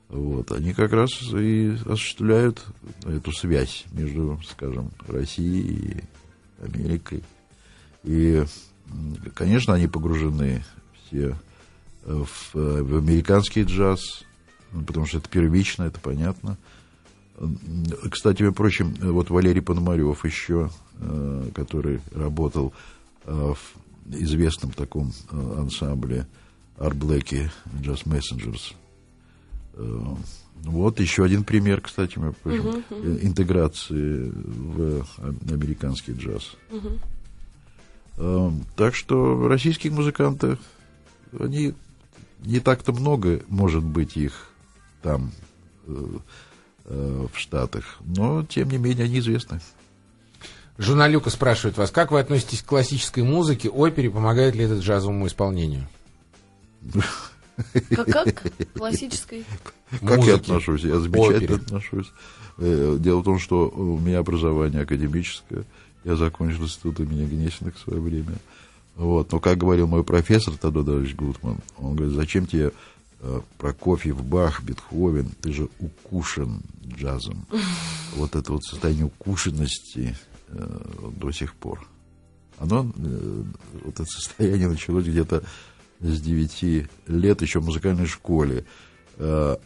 вот, 0.09 0.51
они 0.51 0.73
как 0.73 0.93
раз 0.93 1.11
и 1.33 1.77
осуществляют 1.87 2.67
эту 3.07 3.31
связь 3.31 3.85
между, 3.93 4.41
скажем, 4.45 4.91
Россией 5.07 5.63
и 5.63 6.65
Америкой. 6.65 7.23
И, 8.03 8.45
конечно, 9.35 9.75
они 9.75 9.87
погружены 9.87 10.65
все 11.07 11.37
э, 12.05 12.25
в, 12.25 12.57
э, 12.57 12.83
в 12.83 12.97
американский 12.97 13.63
джаз, 13.63 14.25
ну, 14.73 14.83
потому 14.83 15.07
что 15.07 15.19
это 15.19 15.29
первично, 15.29 15.85
это 15.85 16.01
понятно. 16.01 16.59
Кстати, 18.11 18.43
э, 18.43 19.11
вот 19.11 19.31
Валерий 19.31 19.63
Пономарев 19.63 20.25
еще, 20.25 20.71
э, 20.99 21.51
который 21.55 22.01
работал 22.13 22.73
э, 23.25 23.55
в 23.55 24.15
известном 24.15 24.73
таком 24.73 25.13
э, 25.31 25.55
ансамбле 25.59 26.27
Арблэки 26.79 27.51
Jazz 27.81 28.05
Messengers. 28.05 28.75
Вот 30.65 31.01
еще 31.01 31.25
один 31.25 31.45
пример, 31.45 31.81
кстати, 31.81 32.19
между 32.19 32.35
прочим, 32.43 32.85
э, 32.91 33.19
интеграции 33.23 34.31
в 34.35 35.07
американский 35.51 36.13
джаз. 36.13 36.57
Э, 38.19 38.51
Так 38.77 38.95
что 38.95 39.49
российских 39.49 39.93
музыкантов, 39.93 40.59
они 41.39 41.73
не 42.45 42.61
так-то 42.61 42.93
много, 42.93 43.43
может 43.49 43.83
быть, 43.85 44.17
их 44.17 44.51
там 45.03 45.33
э, 46.85 47.27
в 47.33 47.39
Штатах, 47.39 47.99
но 48.01 48.45
тем 48.45 48.71
не 48.71 48.79
менее 48.79 49.05
они 49.05 49.19
известны. 49.19 49.61
Журналюка 50.79 51.29
спрашивает 51.31 51.77
вас, 51.77 51.91
как 51.91 52.11
вы 52.11 52.21
относитесь 52.21 52.63
к 52.63 52.67
классической 52.67 53.23
музыке, 53.23 53.69
опере, 53.69 54.11
помогает 54.11 54.55
ли 54.55 54.65
это 54.65 54.79
джазовому 54.79 55.27
исполнению? 55.27 55.87
Как, 57.91 58.07
как? 58.07 58.43
Классической? 58.75 59.45
Как 60.07 60.25
я 60.25 60.37
отношусь? 60.37 60.83
Я 60.83 60.99
замечательно 60.99 61.37
опере. 61.37 61.55
отношусь. 61.57 62.11
Э, 62.59 62.97
Дело 62.99 63.21
в 63.21 63.25
том, 63.25 63.39
что 63.39 63.69
у 63.69 63.99
меня 63.99 64.21
образование 64.21 64.83
академическое. 64.83 65.65
Я 66.05 66.17
закончил 66.17 66.63
институт 66.65 67.01
имени 67.01 67.27
Гнесиных 67.27 67.77
в 67.77 67.81
свое 67.81 68.01
время. 68.01 68.37
Вот. 68.97 69.33
Но, 69.33 69.41
как 69.41 69.59
говорил 69.59 69.87
мой 69.87 70.05
профессор 70.05 70.55
Тодор 70.57 70.85
Давидович 70.85 71.15
Гутман, 71.15 71.59
он 71.77 71.95
говорит, 71.97 72.15
зачем 72.15 72.47
тебе 72.47 72.73
Прокофьев, 73.59 74.25
Бах, 74.25 74.63
Бетховен, 74.63 75.31
ты 75.41 75.53
же 75.53 75.69
укушен 75.79 76.63
джазом. 76.87 77.47
Вот 78.17 78.35
это 78.35 78.53
вот 78.53 78.65
состояние 78.65 79.07
укушенности 79.07 80.17
э, 80.49 81.11
до 81.17 81.31
сих 81.31 81.55
пор. 81.55 81.87
Оно, 82.59 82.91
э, 82.97 83.43
вот 83.85 83.95
это 83.95 84.05
состояние 84.05 84.69
началось 84.69 85.05
где-то 85.07 85.45
с 86.01 86.21
9 86.21 86.87
лет, 87.07 87.43
еще 87.43 87.61
в 87.61 87.67
музыкальной 87.67 88.07
школе. 88.07 88.65
Э, 89.19 89.57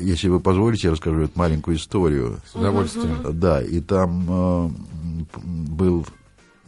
Если 0.00 0.28
вы 0.28 0.40
позволите, 0.40 0.88
я 0.88 0.92
расскажу 0.92 1.20
эту 1.20 1.38
маленькую 1.38 1.76
историю. 1.76 2.40
С 2.50 2.56
удовольствием. 2.56 3.38
Да, 3.38 3.62
и 3.62 3.80
там 3.80 4.26
э, 4.28 4.70
был 5.36 6.04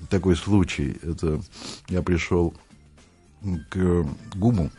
такой 0.08 0.36
случай. 0.36 0.96
Это 1.02 1.40
я 1.88 2.02
пришел 2.02 2.54
к 3.70 4.06
ГУМу, 4.36 4.70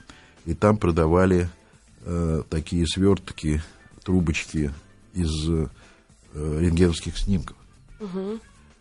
и 0.46 0.54
там 0.54 0.78
продавали 0.78 1.50
э, 2.04 2.44
такие 2.50 2.86
свертки, 2.88 3.62
трубочки 4.04 4.72
из 5.14 5.50
э, 5.50 5.68
рентгеновских 6.34 7.18
снимков. 7.18 7.58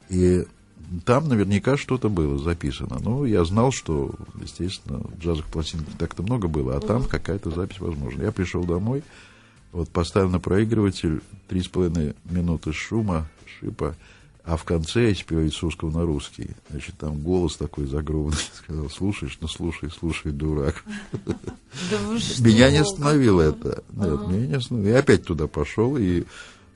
И 0.08 0.44
там 1.04 1.28
наверняка 1.28 1.76
что-то 1.76 2.08
было 2.08 2.38
записано. 2.38 2.98
Ну, 3.00 3.24
я 3.24 3.44
знал, 3.44 3.70
что, 3.70 4.14
естественно, 4.40 5.02
джазовых 5.20 5.50
пластинок 5.50 5.86
так-то 5.98 6.22
много 6.22 6.48
было, 6.48 6.76
а 6.76 6.80
там 6.80 7.04
какая-то 7.04 7.50
запись 7.50 7.80
возможна. 7.80 8.22
Я 8.22 8.32
пришел 8.32 8.64
домой, 8.64 9.04
вот 9.72 9.88
поставил 9.90 10.30
на 10.30 10.40
проигрыватель 10.40 11.20
три 11.48 11.62
с 11.62 11.68
половиной 11.68 12.14
минуты 12.24 12.72
шума, 12.72 13.28
шипа, 13.60 13.94
а 14.44 14.56
в 14.56 14.64
конце 14.64 15.08
я 15.08 15.14
спеваю 15.14 15.50
с 15.50 15.62
русского 15.62 15.90
на 15.90 16.04
русский. 16.04 16.50
Значит, 16.70 16.96
там 16.98 17.20
голос 17.20 17.56
такой 17.56 17.86
загробный. 17.86 18.38
Сказал, 18.54 18.88
слушаешь, 18.90 19.38
ну 19.40 19.48
слушай, 19.48 19.90
слушай, 19.90 20.32
дурак. 20.32 20.84
Меня 22.40 22.70
не 22.70 22.78
остановило 22.78 23.42
это. 23.42 23.82
Нет, 23.90 24.28
меня 24.28 24.46
не 24.46 24.54
остановило. 24.54 24.92
Я 24.92 24.98
опять 24.98 25.24
туда 25.24 25.46
пошел, 25.46 25.96
и 25.96 26.24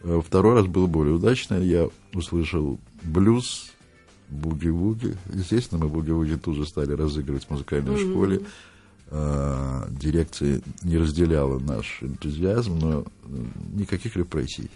э, 0.03 0.23
второй 0.25 0.55
раз 0.55 0.67
был 0.67 0.87
более 0.87 1.15
удачно. 1.15 1.55
Я 1.55 1.89
услышал 2.13 2.79
блюз 3.03 3.71
буги-вуги. 4.29 5.17
Естественно, 5.33 5.85
мы 5.85 5.91
буги-вуги 5.91 6.37
тут 6.37 6.57
же 6.57 6.67
стали 6.67 6.93
разыгрывать 6.93 7.45
в 7.45 7.51
музыкальной 7.51 7.99
школе. 7.99 8.43
А, 9.11 9.89
дирекция 9.91 10.61
не 10.83 10.97
разделяла 10.97 11.59
наш 11.59 12.03
энтузиазм, 12.03 12.79
но 12.79 13.05
никаких 13.73 14.17
репрессий. 14.17 14.71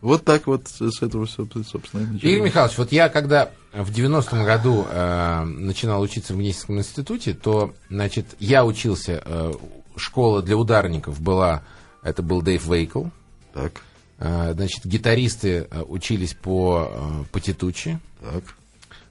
Вот 0.00 0.24
так 0.24 0.46
вот 0.46 0.68
с 0.68 1.02
этого, 1.02 1.26
собственно, 1.26 2.00
и 2.00 2.04
Игорь 2.04 2.12
началось. 2.12 2.44
Михайлович, 2.44 2.78
вот 2.78 2.92
я 2.92 3.08
когда 3.08 3.50
в 3.72 3.90
90-м 3.90 4.44
году 4.44 4.86
э, 4.88 5.44
начинал 5.44 6.02
учиться 6.02 6.34
в 6.34 6.38
Гнесинском 6.38 6.78
институте, 6.78 7.34
то, 7.34 7.74
значит, 7.88 8.26
я 8.38 8.64
учился, 8.64 9.22
э, 9.24 9.52
школа 9.96 10.42
для 10.42 10.56
ударников 10.56 11.20
была, 11.20 11.62
это 12.02 12.22
был 12.22 12.42
Дэйв 12.42 12.66
Вейкл, 12.66 13.04
Так, 13.52 13.82
Э, 14.18 14.52
значит, 14.54 14.86
гитаристы 14.86 15.66
э, 15.70 15.82
учились 15.82 16.34
по, 16.34 16.88
э, 16.90 17.24
по 17.32 17.40
Титучи, 17.40 17.98
так, 18.20 18.44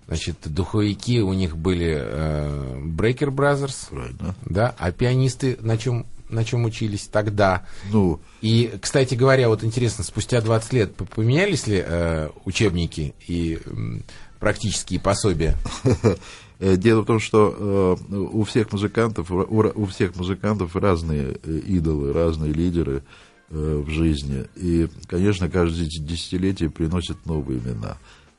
значит, 0.07 0.37
духовики 0.45 1.21
у 1.21 1.33
них 1.33 1.57
были 1.57 1.93
э, 1.95 2.79
Breaker 2.85 3.29
Brothers, 3.29 3.89
правильно. 3.89 4.35
да, 4.45 4.73
а 4.77 4.91
пианисты 4.91 5.57
на 5.59 5.77
чем, 5.77 6.05
на 6.33 6.43
чем 6.43 6.65
учились 6.65 7.07
тогда? 7.11 7.65
Ну, 7.91 8.19
И, 8.41 8.73
кстати 8.81 9.15
говоря, 9.15 9.47
вот 9.49 9.63
интересно, 9.63 10.03
спустя 10.03 10.41
20 10.41 10.73
лет 10.73 10.95
поменялись 10.95 11.67
ли 11.67 11.81
э, 11.85 12.29
учебники 12.45 13.13
и 13.27 13.59
м, 13.65 14.03
практические 14.39 14.99
пособия? 14.99 15.55
Э, 16.59 16.77
Дело 16.77 17.01
в 17.01 17.05
том, 17.05 17.19
что 17.19 17.97
э, 18.09 18.15
у 18.15 18.43
всех 18.43 18.71
музыкантов, 18.71 19.31
у, 19.31 19.43
у 19.75 19.85
всех 19.85 20.15
музыкантов 20.15 20.75
разные 20.75 21.37
э, 21.43 21.57
идолы, 21.65 22.13
разные 22.13 22.53
лидеры 22.53 23.03
э, 23.49 23.83
в 23.85 23.89
жизни. 23.89 24.45
И, 24.55 24.87
конечно, 25.07 25.49
каждое 25.49 25.85
дес- 25.85 25.99
десятилетие 26.05 26.69
приносит 26.69 27.25
новые 27.25 27.59
имена. 27.59 27.97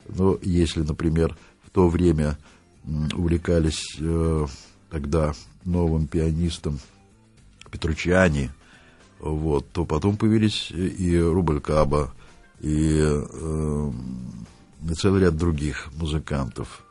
Но 0.09 0.39
если, 0.43 0.81
например, 0.83 1.37
в 1.67 1.71
то 1.71 1.89
время 1.89 2.39
увлекались 3.15 3.83
э, 4.01 4.47
тогда 4.91 5.35
новым 5.65 6.07
пианистом 6.07 6.79
Петручиани, 7.75 8.51
вот, 9.19 9.69
то 9.73 9.85
потом 9.85 10.17
появились 10.17 10.71
и 10.71 11.19
Рубль 11.19 11.61
Каба, 11.61 12.15
и 12.61 13.01
э, 13.03 13.91
целый 14.97 15.23
ряд 15.23 15.37
других 15.37 15.91
музыкантов 15.97 16.85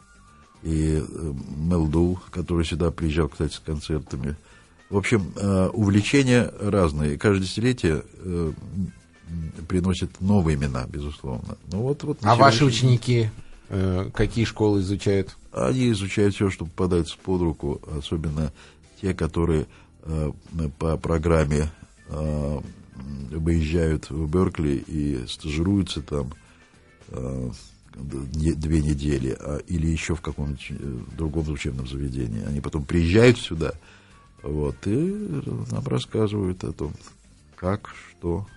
и 0.62 1.02
э, 1.02 1.34
Мелду, 1.58 2.20
который 2.32 2.66
сюда 2.66 2.92
приезжал, 2.92 3.30
кстати, 3.30 3.54
с 3.54 3.60
концертами. 3.60 4.36
В 4.90 4.98
общем, 4.98 5.32
э, 5.38 5.70
увлечения 5.70 6.52
разные. 6.60 7.18
Каждое 7.18 7.44
десятилетие 7.44 8.04
э, 8.18 8.52
приносит 9.70 10.20
новые 10.20 10.58
имена, 10.58 10.86
безусловно. 10.88 11.58
Ну, 11.72 11.84
вот, 11.84 12.04
вот 12.04 12.18
А 12.24 12.36
ваши 12.36 12.66
ученики 12.66 13.30
э, 13.70 14.10
какие 14.14 14.44
школы 14.44 14.82
изучают? 14.82 15.38
Они 15.54 15.92
изучают 15.92 16.36
все, 16.36 16.50
что 16.50 16.66
попадается 16.66 17.18
под 17.24 17.42
руку, 17.42 17.82
особенно 17.98 18.52
те, 19.02 19.14
которые 19.14 19.62
э, 19.62 19.83
по 20.78 20.98
программе 20.98 21.70
э, 22.10 22.60
выезжают 23.32 24.10
в 24.10 24.30
Беркли 24.30 24.84
и 24.88 25.26
стажируются 25.28 26.02
там 26.02 26.34
э, 27.10 27.50
две 27.96 28.82
недели, 28.82 29.36
а, 29.40 29.58
или 29.68 29.88
еще 29.88 30.16
в 30.16 30.22
каком-нибудь 30.22 30.68
э, 30.70 31.00
другом 31.18 31.50
учебном 31.50 31.88
заведении. 31.88 32.44
Они 32.46 32.62
потом 32.62 32.86
приезжают 32.86 33.40
сюда, 33.40 33.74
вот, 34.42 34.76
и 34.86 34.92
нам 35.72 35.86
рассказывают 35.86 36.64
о 36.64 36.74
том, 36.74 36.94
как, 37.56 37.90
что, 38.10 38.48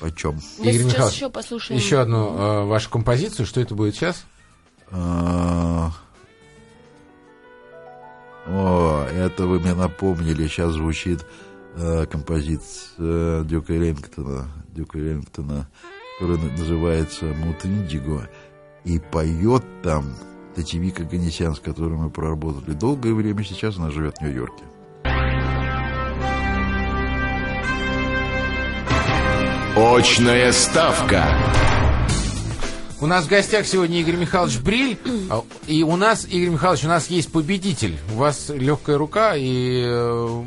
о 0.00 0.10
чем. 0.10 0.40
Мы 0.58 0.66
Игорь 0.66 0.74
сейчас 0.74 0.84
Михайлович, 0.92 1.16
еще 1.16 1.30
послушаем. 1.30 1.80
Еще 1.80 2.00
одну 2.00 2.36
э, 2.36 2.64
вашу 2.66 2.90
композицию. 2.90 3.46
Что 3.46 3.60
это 3.60 3.74
будет 3.74 3.96
сейчас? 3.96 4.24
О, 8.46 9.04
это 9.06 9.46
вы 9.46 9.60
мне 9.60 9.74
напомнили. 9.74 10.46
Сейчас 10.48 10.72
звучит 10.72 11.24
э, 11.76 12.06
композиция 12.06 13.44
Дюка 13.44 13.72
Эллингтона, 13.74 14.48
Дюка 14.68 14.98
Эллингтона, 14.98 15.68
которая 16.18 16.38
на- 16.42 16.56
называется 16.58 17.26
«Мут 17.26 17.64
Индиго». 17.64 18.28
И 18.84 18.98
поет 18.98 19.62
там 19.82 20.06
Татьевика 20.56 21.04
Ганесян, 21.04 21.54
с 21.54 21.60
которой 21.60 21.96
мы 21.96 22.10
проработали 22.10 22.74
долгое 22.74 23.14
время. 23.14 23.44
Сейчас 23.44 23.78
она 23.78 23.90
живет 23.90 24.16
в 24.18 24.22
Нью-Йорке. 24.22 24.64
Очная 29.76 30.52
ставка. 30.52 31.24
У 33.02 33.06
нас 33.06 33.24
в 33.24 33.28
гостях 33.28 33.66
сегодня 33.66 34.00
Игорь 34.00 34.14
Михайлович 34.16 34.58
Бриль. 34.60 34.96
а, 35.28 35.42
И 35.66 35.82
у 35.82 35.96
нас, 35.96 36.24
Игорь 36.24 36.50
Михайлович, 36.54 36.84
у 36.84 36.88
нас 36.88 37.08
есть 37.08 37.32
победитель. 37.32 37.98
У 38.14 38.16
вас 38.18 38.48
легкая 38.48 38.96
рука, 38.96 39.34
и 39.36 39.82
э, 39.84 40.44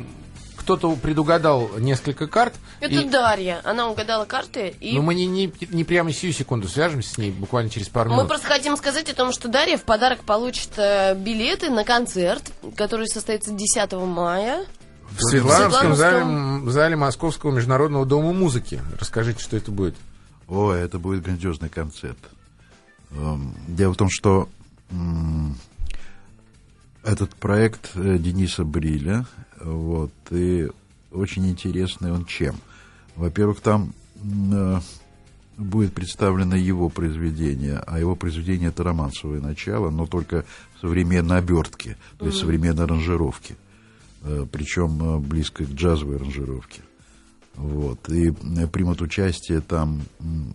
кто-то 0.56 0.96
предугадал 0.96 1.68
несколько 1.78 2.26
карт. 2.26 2.54
Это 2.80 2.94
и- 2.94 3.04
Дарья. 3.10 3.60
Она 3.62 3.90
угадала 3.90 4.24
карты. 4.24 4.74
И 4.80 4.94
Но 4.96 5.02
мы 5.02 5.14
не, 5.14 5.26
не, 5.26 5.52
не 5.68 5.84
прямо 5.84 6.10
сию 6.12 6.32
секунду 6.32 6.66
свяжемся 6.66 7.12
с 7.12 7.18
ней, 7.18 7.30
буквально 7.30 7.68
через 7.68 7.90
пару 7.90 8.08
мы 8.08 8.16
минут. 8.16 8.28
просто 8.28 8.46
хотим 8.46 8.74
сказать 8.78 9.10
о 9.10 9.14
том, 9.14 9.32
что 9.32 9.48
Дарья 9.48 9.76
в 9.76 9.82
подарок 9.82 10.20
получит 10.24 10.70
э, 10.78 11.14
билеты 11.14 11.68
на 11.68 11.84
концерт, 11.84 12.42
который 12.74 13.06
состоится 13.06 13.50
10 13.52 13.92
мая. 14.06 14.64
В 15.10 15.20
Светлановском 15.22 15.92
В 15.92 15.96
зале, 15.96 16.16
Светлановском. 16.16 16.64
м, 16.64 16.70
зале 16.70 16.96
Московского 16.96 17.50
международного 17.52 18.06
дома 18.06 18.32
музыки. 18.32 18.80
Расскажите, 18.98 19.42
что 19.42 19.58
это 19.58 19.70
будет. 19.70 19.94
О, 20.48 20.72
это 20.72 20.98
будет 20.98 21.22
грандиозный 21.22 21.68
концерт. 21.68 22.16
Эм, 23.10 23.54
Дело 23.68 23.94
в 23.94 23.96
том, 23.96 24.08
что 24.10 24.48
этот 27.02 27.34
проект 27.36 27.90
э, 27.94 28.18
Дениса 28.18 28.64
Бриля, 28.64 29.26
вот, 29.60 30.12
и 30.30 30.68
очень 31.12 31.48
интересный 31.48 32.12
он 32.12 32.24
чем? 32.24 32.56
Во-первых, 33.14 33.60
там 33.60 33.92
э, 34.22 34.80
будет 35.56 35.94
представлено 35.94 36.56
его 36.56 36.88
произведение, 36.88 37.78
а 37.86 37.98
его 37.98 38.16
произведение 38.16 38.68
это 38.68 38.82
романсовое 38.82 39.40
начало, 39.40 39.90
но 39.90 40.06
только 40.06 40.44
в 40.76 40.80
современной 40.80 41.38
обертке, 41.38 41.96
то 42.18 42.26
есть 42.26 42.38
современной 42.38 42.84
аранжировке, 42.84 43.56
Э, 44.26 44.44
причем 44.50 45.20
близко 45.20 45.64
к 45.64 45.70
джазовой 45.70 46.16
аранжировке. 46.16 46.82
Вот. 47.54 48.08
И 48.08 48.32
примут 48.72 49.00
участие 49.00 49.60
там 49.60 50.02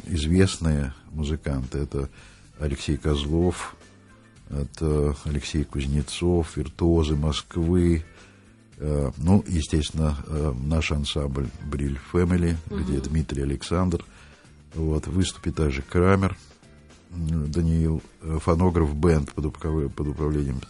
известные 0.06 0.94
музыканты. 1.12 1.80
Это 1.80 2.10
Алексей 2.62 2.96
Козлов, 2.96 3.76
это 4.50 5.16
Алексей 5.26 5.64
Кузнецов, 5.64 6.56
виртуозы 6.58 7.16
Москвы. 7.16 8.04
Э, 8.78 9.12
Ну, 9.18 9.44
естественно, 9.48 10.16
э, 10.28 10.54
наш 10.64 10.92
ансамбль 10.92 11.48
Бриль 11.66 11.98
Фэмили, 12.12 12.58
где 12.70 13.00
Дмитрий 13.00 13.44
Александр. 13.44 14.06
Вот. 14.76 15.08
Выступит 15.08 15.56
также 15.56 15.82
Крамер, 15.82 16.38
Даниил, 17.10 18.02
э, 18.22 18.38
фонограф 18.42 18.96
бенд 18.96 19.32
под, 19.34 19.54
под 19.58 20.08
управлением 20.08 20.62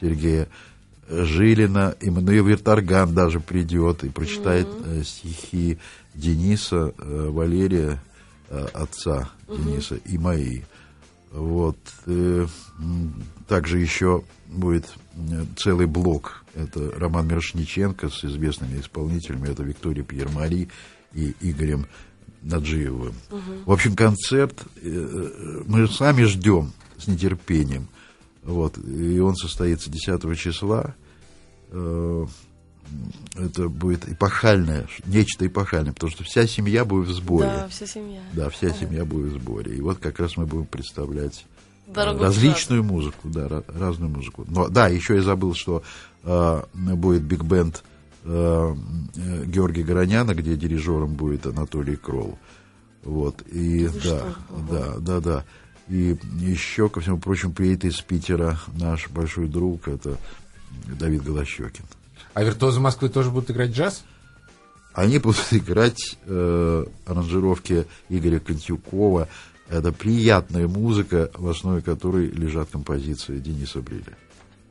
Сергея 0.00 0.48
Жилина, 1.08 1.94
Эммануил 2.00 2.46
Виртарган 2.46 3.14
даже 3.14 3.38
придет 3.38 4.02
и 4.02 4.08
прочитает 4.08 4.66
э, 4.84 5.02
стихи 5.04 5.78
Дениса, 6.14 6.92
Валерия, 6.98 8.02
отца 8.48 9.28
Дениса, 9.48 9.96
и 9.96 10.18
мои. 10.18 10.62
Вот. 11.32 11.76
э, 12.06 12.46
Также 13.48 13.78
еще 13.78 14.24
будет 14.48 14.86
э, 15.14 15.44
целый 15.56 15.86
блок. 15.86 16.44
Это 16.54 16.90
Роман 16.92 17.28
Мирошниченко 17.28 18.08
с 18.08 18.24
известными 18.24 18.80
исполнителями. 18.80 19.48
Это 19.48 19.62
Виктория 19.62 20.04
Пьермари 20.04 20.68
и 21.12 21.34
Игорем 21.40 21.86
Наджиевым. 22.42 23.14
В 23.64 23.72
общем, 23.72 23.96
концерт 23.96 24.64
э, 24.82 25.62
мы 25.66 25.88
сами 25.88 26.24
ждем 26.24 26.72
с 26.98 27.06
нетерпением. 27.06 27.88
Вот. 28.42 28.78
И 28.78 29.18
он 29.18 29.34
состоится 29.36 29.90
10 29.90 30.38
числа. 30.38 30.94
Это 33.34 33.68
будет 33.68 34.08
эпохальное, 34.08 34.86
нечто 35.06 35.46
эпохальное, 35.46 35.92
потому 35.92 36.10
что 36.10 36.24
вся 36.24 36.46
семья 36.46 36.84
будет 36.84 37.08
в 37.08 37.12
сборе. 37.12 37.48
Да, 37.48 37.68
вся 37.68 37.86
семья. 37.86 38.20
Да, 38.32 38.48
вся 38.48 38.70
семья 38.70 39.04
будет 39.04 39.32
в 39.32 39.40
сборе. 39.40 39.76
И 39.76 39.80
вот 39.80 39.98
как 39.98 40.18
раз 40.18 40.36
мы 40.36 40.46
будем 40.46 40.66
представлять 40.66 41.44
э, 41.86 41.92
Дорогу 41.92 42.22
различную 42.22 42.82
музыку, 42.82 43.28
да, 43.28 43.46
ра- 43.46 43.78
разную 43.78 44.10
музыку. 44.10 44.44
Но 44.48 44.68
да, 44.68 44.88
еще 44.88 45.16
я 45.16 45.22
забыл, 45.22 45.54
что 45.54 45.82
э, 46.24 46.62
будет 46.72 47.22
биг-бенд 47.22 47.84
э, 48.24 48.74
э, 49.16 49.44
Георгия 49.44 49.82
Гороняна, 49.82 50.34
где 50.34 50.56
дирижером 50.56 51.14
будет 51.14 51.46
Анатолий 51.46 51.96
Кролл. 51.96 52.38
Вот, 53.04 53.42
и 53.42 53.88
да, 54.02 54.34
да, 54.70 54.94
да, 54.98 55.20
да. 55.20 55.44
И 55.88 56.16
еще, 56.40 56.88
ко 56.88 57.00
всему 57.00 57.18
прочему, 57.18 57.52
приедет 57.52 57.84
из 57.84 58.00
Питера 58.00 58.58
наш 58.76 59.08
большой 59.10 59.46
друг, 59.46 59.86
это 59.86 60.16
Давид 60.98 61.22
Голощекин. 61.22 61.84
А 62.36 62.44
виртуозы 62.44 62.80
Москвы 62.80 63.08
тоже 63.08 63.30
будут 63.30 63.50
играть 63.50 63.70
джаз? 63.70 64.04
Они 64.92 65.18
будут 65.18 65.42
играть 65.52 66.18
э, 66.26 66.84
аранжировки 67.06 67.86
Игоря 68.10 68.40
Контюкова, 68.40 69.26
Это 69.70 69.90
приятная 69.90 70.68
музыка, 70.68 71.30
в 71.32 71.48
основе 71.48 71.80
которой 71.80 72.26
лежат 72.26 72.68
композиции 72.68 73.38
Дениса 73.38 73.80
Бриля. 73.80 74.18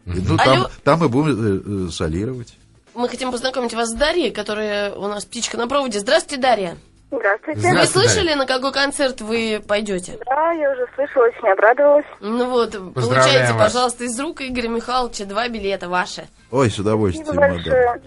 И, 0.05 0.21
ну, 0.21 0.37
там, 0.37 0.57
Алло. 0.59 0.69
там 0.83 0.99
мы 0.99 1.09
будем 1.09 1.31
э, 1.31 1.87
э, 1.87 1.89
солировать. 1.91 2.53
Мы 2.93 3.09
хотим 3.09 3.31
познакомить 3.31 3.73
вас 3.73 3.89
с 3.89 3.95
Дарьей, 3.95 4.29
которая 4.29 4.93
у 4.93 5.07
нас 5.07 5.25
птичка 5.25 5.57
на 5.57 5.67
проводе. 5.67 5.99
Здравствуйте, 5.99 6.39
Дарья. 6.39 6.77
Здравствуйте. 7.11 7.59
Здра- 7.61 7.79
Вы 7.81 7.85
слышали, 7.85 8.33
на 8.33 8.45
какой 8.45 8.73
концерт 8.73 9.21
вы 9.21 9.61
пойдете? 9.65 10.17
Да, 10.25 10.51
я 10.51 10.71
уже 10.71 10.85
слышала, 10.95 11.25
очень 11.27 11.47
обрадовалась. 11.51 12.05
Ну 12.19 12.49
вот, 12.49 12.71
получайте, 12.93 13.53
вас. 13.53 13.71
пожалуйста, 13.71 14.03
из 14.05 14.19
рук 14.19 14.41
Игоря 14.41 14.69
Михайловича 14.69 15.25
два 15.25 15.47
билета 15.47 15.87
ваши. 15.87 16.27
Ой, 16.51 16.69
с 16.69 16.79
удовольствием, 16.79 17.25
Спасибо 17.27 17.53
большое. 17.53 18.01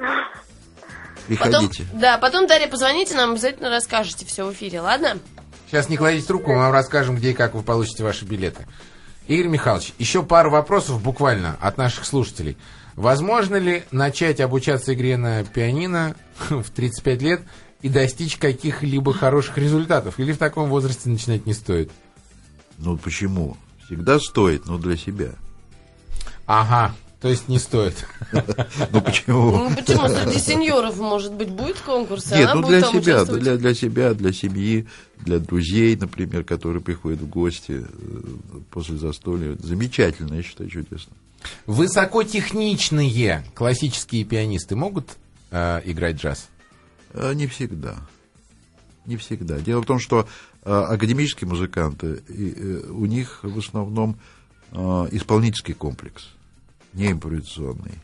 Потом, 1.38 1.60
Приходите. 1.60 1.84
да, 1.92 2.16
потом, 2.18 2.46
Дарья, 2.46 2.68
позвоните 2.68 3.14
нам, 3.14 3.32
обязательно 3.32 3.68
расскажете 3.70 4.24
все 4.24 4.44
в 4.46 4.52
эфире, 4.52 4.80
ладно? 4.80 5.18
Сейчас 5.66 5.90
не 5.90 5.98
кладите 5.98 6.26
трубку, 6.26 6.50
мы 6.52 6.58
вам 6.60 6.72
расскажем, 6.72 7.16
где 7.16 7.30
и 7.32 7.34
как 7.34 7.54
вы 7.54 7.62
получите 7.62 8.02
ваши 8.02 8.24
билеты. 8.24 8.66
Игорь 9.26 9.48
Михайлович, 9.48 9.92
еще 9.98 10.22
пару 10.22 10.50
вопросов 10.50 11.02
буквально 11.02 11.56
от 11.60 11.76
наших 11.76 12.06
слушателей. 12.06 12.56
Возможно 12.96 13.56
ли 13.56 13.84
начать 13.90 14.40
обучаться 14.40 14.94
игре 14.94 15.18
на 15.18 15.44
пианино 15.44 16.14
в 16.48 16.70
35 16.70 17.22
лет 17.22 17.40
и 17.82 17.88
достичь 17.88 18.36
каких-либо 18.36 19.12
хороших 19.12 19.58
результатов? 19.58 20.18
Или 20.18 20.32
в 20.32 20.38
таком 20.38 20.68
возрасте 20.68 21.08
начинать 21.08 21.46
не 21.46 21.54
стоит? 21.54 21.90
Ну 22.78 22.96
почему? 22.96 23.56
Всегда 23.86 24.18
стоит, 24.18 24.66
но 24.66 24.78
для 24.78 24.96
себя. 24.96 25.30
Ага, 26.46 26.94
то 27.20 27.28
есть 27.28 27.48
не 27.48 27.58
стоит. 27.58 28.06
Ну 28.90 29.00
почему? 29.00 29.50
Ну 29.50 29.74
почему? 29.74 30.08
Среди 30.08 30.38
сеньоров, 30.38 30.98
может 30.98 31.32
быть, 31.32 31.50
будет 31.50 31.78
конкурс, 31.80 32.30
и 32.32 32.36
Нет, 32.36 32.50
она 32.50 32.60
ну 32.60 32.66
будет 32.68 32.80
для 32.80 32.80
там 32.80 33.02
себя, 33.02 33.24
для, 33.24 33.56
для 33.56 33.74
себя, 33.74 34.14
для 34.14 34.32
семьи, 34.32 34.86
для 35.20 35.38
друзей, 35.38 35.96
например, 35.96 36.44
которые 36.44 36.82
приходят 36.82 37.20
в 37.20 37.28
гости 37.28 37.84
э, 37.84 38.20
после 38.70 38.96
застолья. 38.96 39.56
Замечательно, 39.58 40.34
я 40.34 40.42
считаю, 40.42 40.70
чудесно. 40.70 41.12
Высокотехничные 41.66 43.44
классические 43.54 44.24
пианисты 44.24 44.76
могут 44.76 45.16
э, 45.50 45.80
играть 45.84 46.16
джаз? 46.16 46.48
А, 47.18 47.34
Не 47.34 47.46
всегда. 47.46 47.96
Не 49.06 49.16
всегда. 49.16 49.58
Дело 49.58 49.82
в 49.82 49.86
том, 49.86 49.98
что 49.98 50.28
а, 50.62 50.86
академические 50.86 51.48
музыканты, 51.48 52.22
э, 52.28 52.90
у 52.90 53.06
них 53.06 53.40
в 53.42 53.58
основном 53.58 54.18
исполнительский 54.70 55.72
комплекс, 55.72 56.28
не 56.92 57.10
импровизационный. 57.12 57.94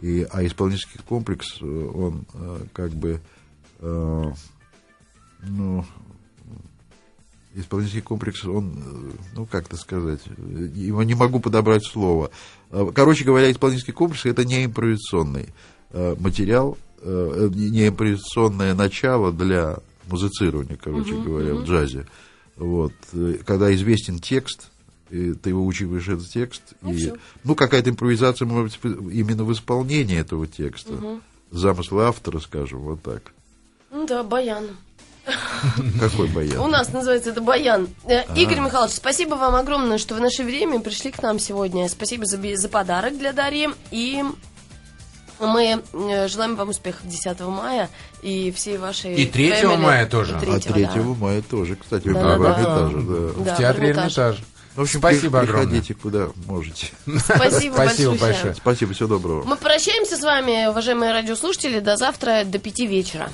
И, 0.00 0.26
а 0.30 0.44
исполнительский 0.44 1.00
комплекс, 1.08 1.46
э, 1.60 1.64
он 1.64 2.26
э, 2.34 2.60
как 2.74 2.92
бы, 2.92 3.20
э, 3.80 4.32
ну, 5.42 5.84
исполнительский 7.54 8.02
комплекс, 8.02 8.44
он, 8.44 8.74
э, 8.76 9.12
ну, 9.34 9.46
как 9.46 9.66
это 9.66 9.76
сказать, 9.76 10.20
э, 10.26 10.68
его 10.74 11.02
не 11.02 11.14
могу 11.14 11.40
подобрать 11.40 11.84
слово. 11.86 12.30
Э, 12.70 12.86
Короче 12.94 13.24
говоря, 13.24 13.50
исполнительский 13.50 13.94
комплекс 13.94 14.26
это 14.26 14.44
не 14.44 14.66
импровизационный 14.66 15.48
э, 15.92 16.14
материал, 16.18 16.76
э, 17.00 17.48
не 17.52 17.70
не 17.70 17.88
импровизационное 17.88 18.74
начало 18.74 19.32
для 19.32 19.78
музицирования, 20.08 20.78
короче 20.82 21.14
говоря, 21.14 21.54
в 21.54 21.64
джазе. 21.64 22.06
Вот. 22.56 22.92
Э, 23.12 23.38
Когда 23.44 23.74
известен 23.74 24.18
текст, 24.18 24.70
и 25.10 25.32
ты 25.32 25.54
выучиваешь 25.54 26.08
этот 26.08 26.28
текст, 26.28 26.62
и, 26.82 26.94
всё. 26.94 27.16
ну, 27.44 27.54
какая-то 27.54 27.90
импровизация 27.90 28.46
может 28.46 28.78
быть 28.80 28.96
именно 29.12 29.44
в 29.44 29.52
исполнении 29.52 30.18
этого 30.18 30.46
текста. 30.46 31.20
Замыслы 31.50 32.04
автора, 32.04 32.40
скажем, 32.40 32.80
вот 32.80 33.02
так. 33.02 33.32
Ну 33.92 34.06
да, 34.06 34.24
баян. 34.24 34.66
Какой 36.00 36.28
баян? 36.28 36.58
У 36.58 36.66
нас 36.66 36.92
называется 36.92 37.30
это 37.30 37.40
баян. 37.40 37.88
Э, 38.04 38.22
Игорь 38.36 38.60
Михайлович, 38.60 38.94
спасибо 38.94 39.34
вам 39.34 39.54
огромное, 39.54 39.98
что 39.98 40.14
в 40.14 40.20
наше 40.20 40.44
время 40.44 40.80
пришли 40.80 41.10
к 41.10 41.22
нам 41.22 41.38
сегодня. 41.38 41.88
Спасибо 41.88 42.26
за, 42.26 42.38
за 42.56 42.68
подарок 42.68 43.18
для 43.18 43.32
Дарьи. 43.32 43.68
И 43.90 44.22
мы 45.40 45.82
желаем 46.28 46.56
вам 46.56 46.70
успехов 46.70 47.02
10 47.06 47.40
мая 47.40 47.88
и 48.22 48.50
всей 48.52 48.78
вашей... 48.78 49.14
И 49.14 49.26
3 49.26 49.50
family. 49.50 49.76
мая 49.76 50.06
тоже. 50.06 50.32
И 50.34 50.36
А 50.36 50.58
3, 50.60 50.60
3 50.60 50.84
да. 50.84 51.02
мая 51.18 51.42
тоже, 51.42 51.76
кстати, 51.76 52.08
Да, 52.08 52.36
в 52.36 52.42
да, 52.42 52.52
Эрмитаже, 52.52 52.96
да. 52.96 53.02
да. 53.02 53.44
Да, 53.44 53.54
в 53.54 53.58
театре. 53.58 53.90
Эрмитаж. 53.90 54.36
В 54.76 54.82
общем, 54.82 54.98
Спасибо 54.98 55.38
при- 55.40 55.46
огромное. 55.46 55.68
приходите 55.70 55.94
куда 55.94 56.28
можете. 56.46 56.88
Спасибо, 57.06 57.22
Спасибо 57.24 57.76
большое. 57.76 58.10
большое. 58.18 58.54
Спасибо, 58.54 58.92
всего 58.92 59.08
доброго. 59.08 59.44
Мы 59.44 59.56
прощаемся 59.56 60.18
с 60.18 60.22
вами, 60.22 60.66
уважаемые 60.68 61.12
радиослушатели, 61.12 61.80
до 61.80 61.96
завтра, 61.96 62.42
до 62.44 62.58
5 62.58 62.80
вечера. 62.80 63.30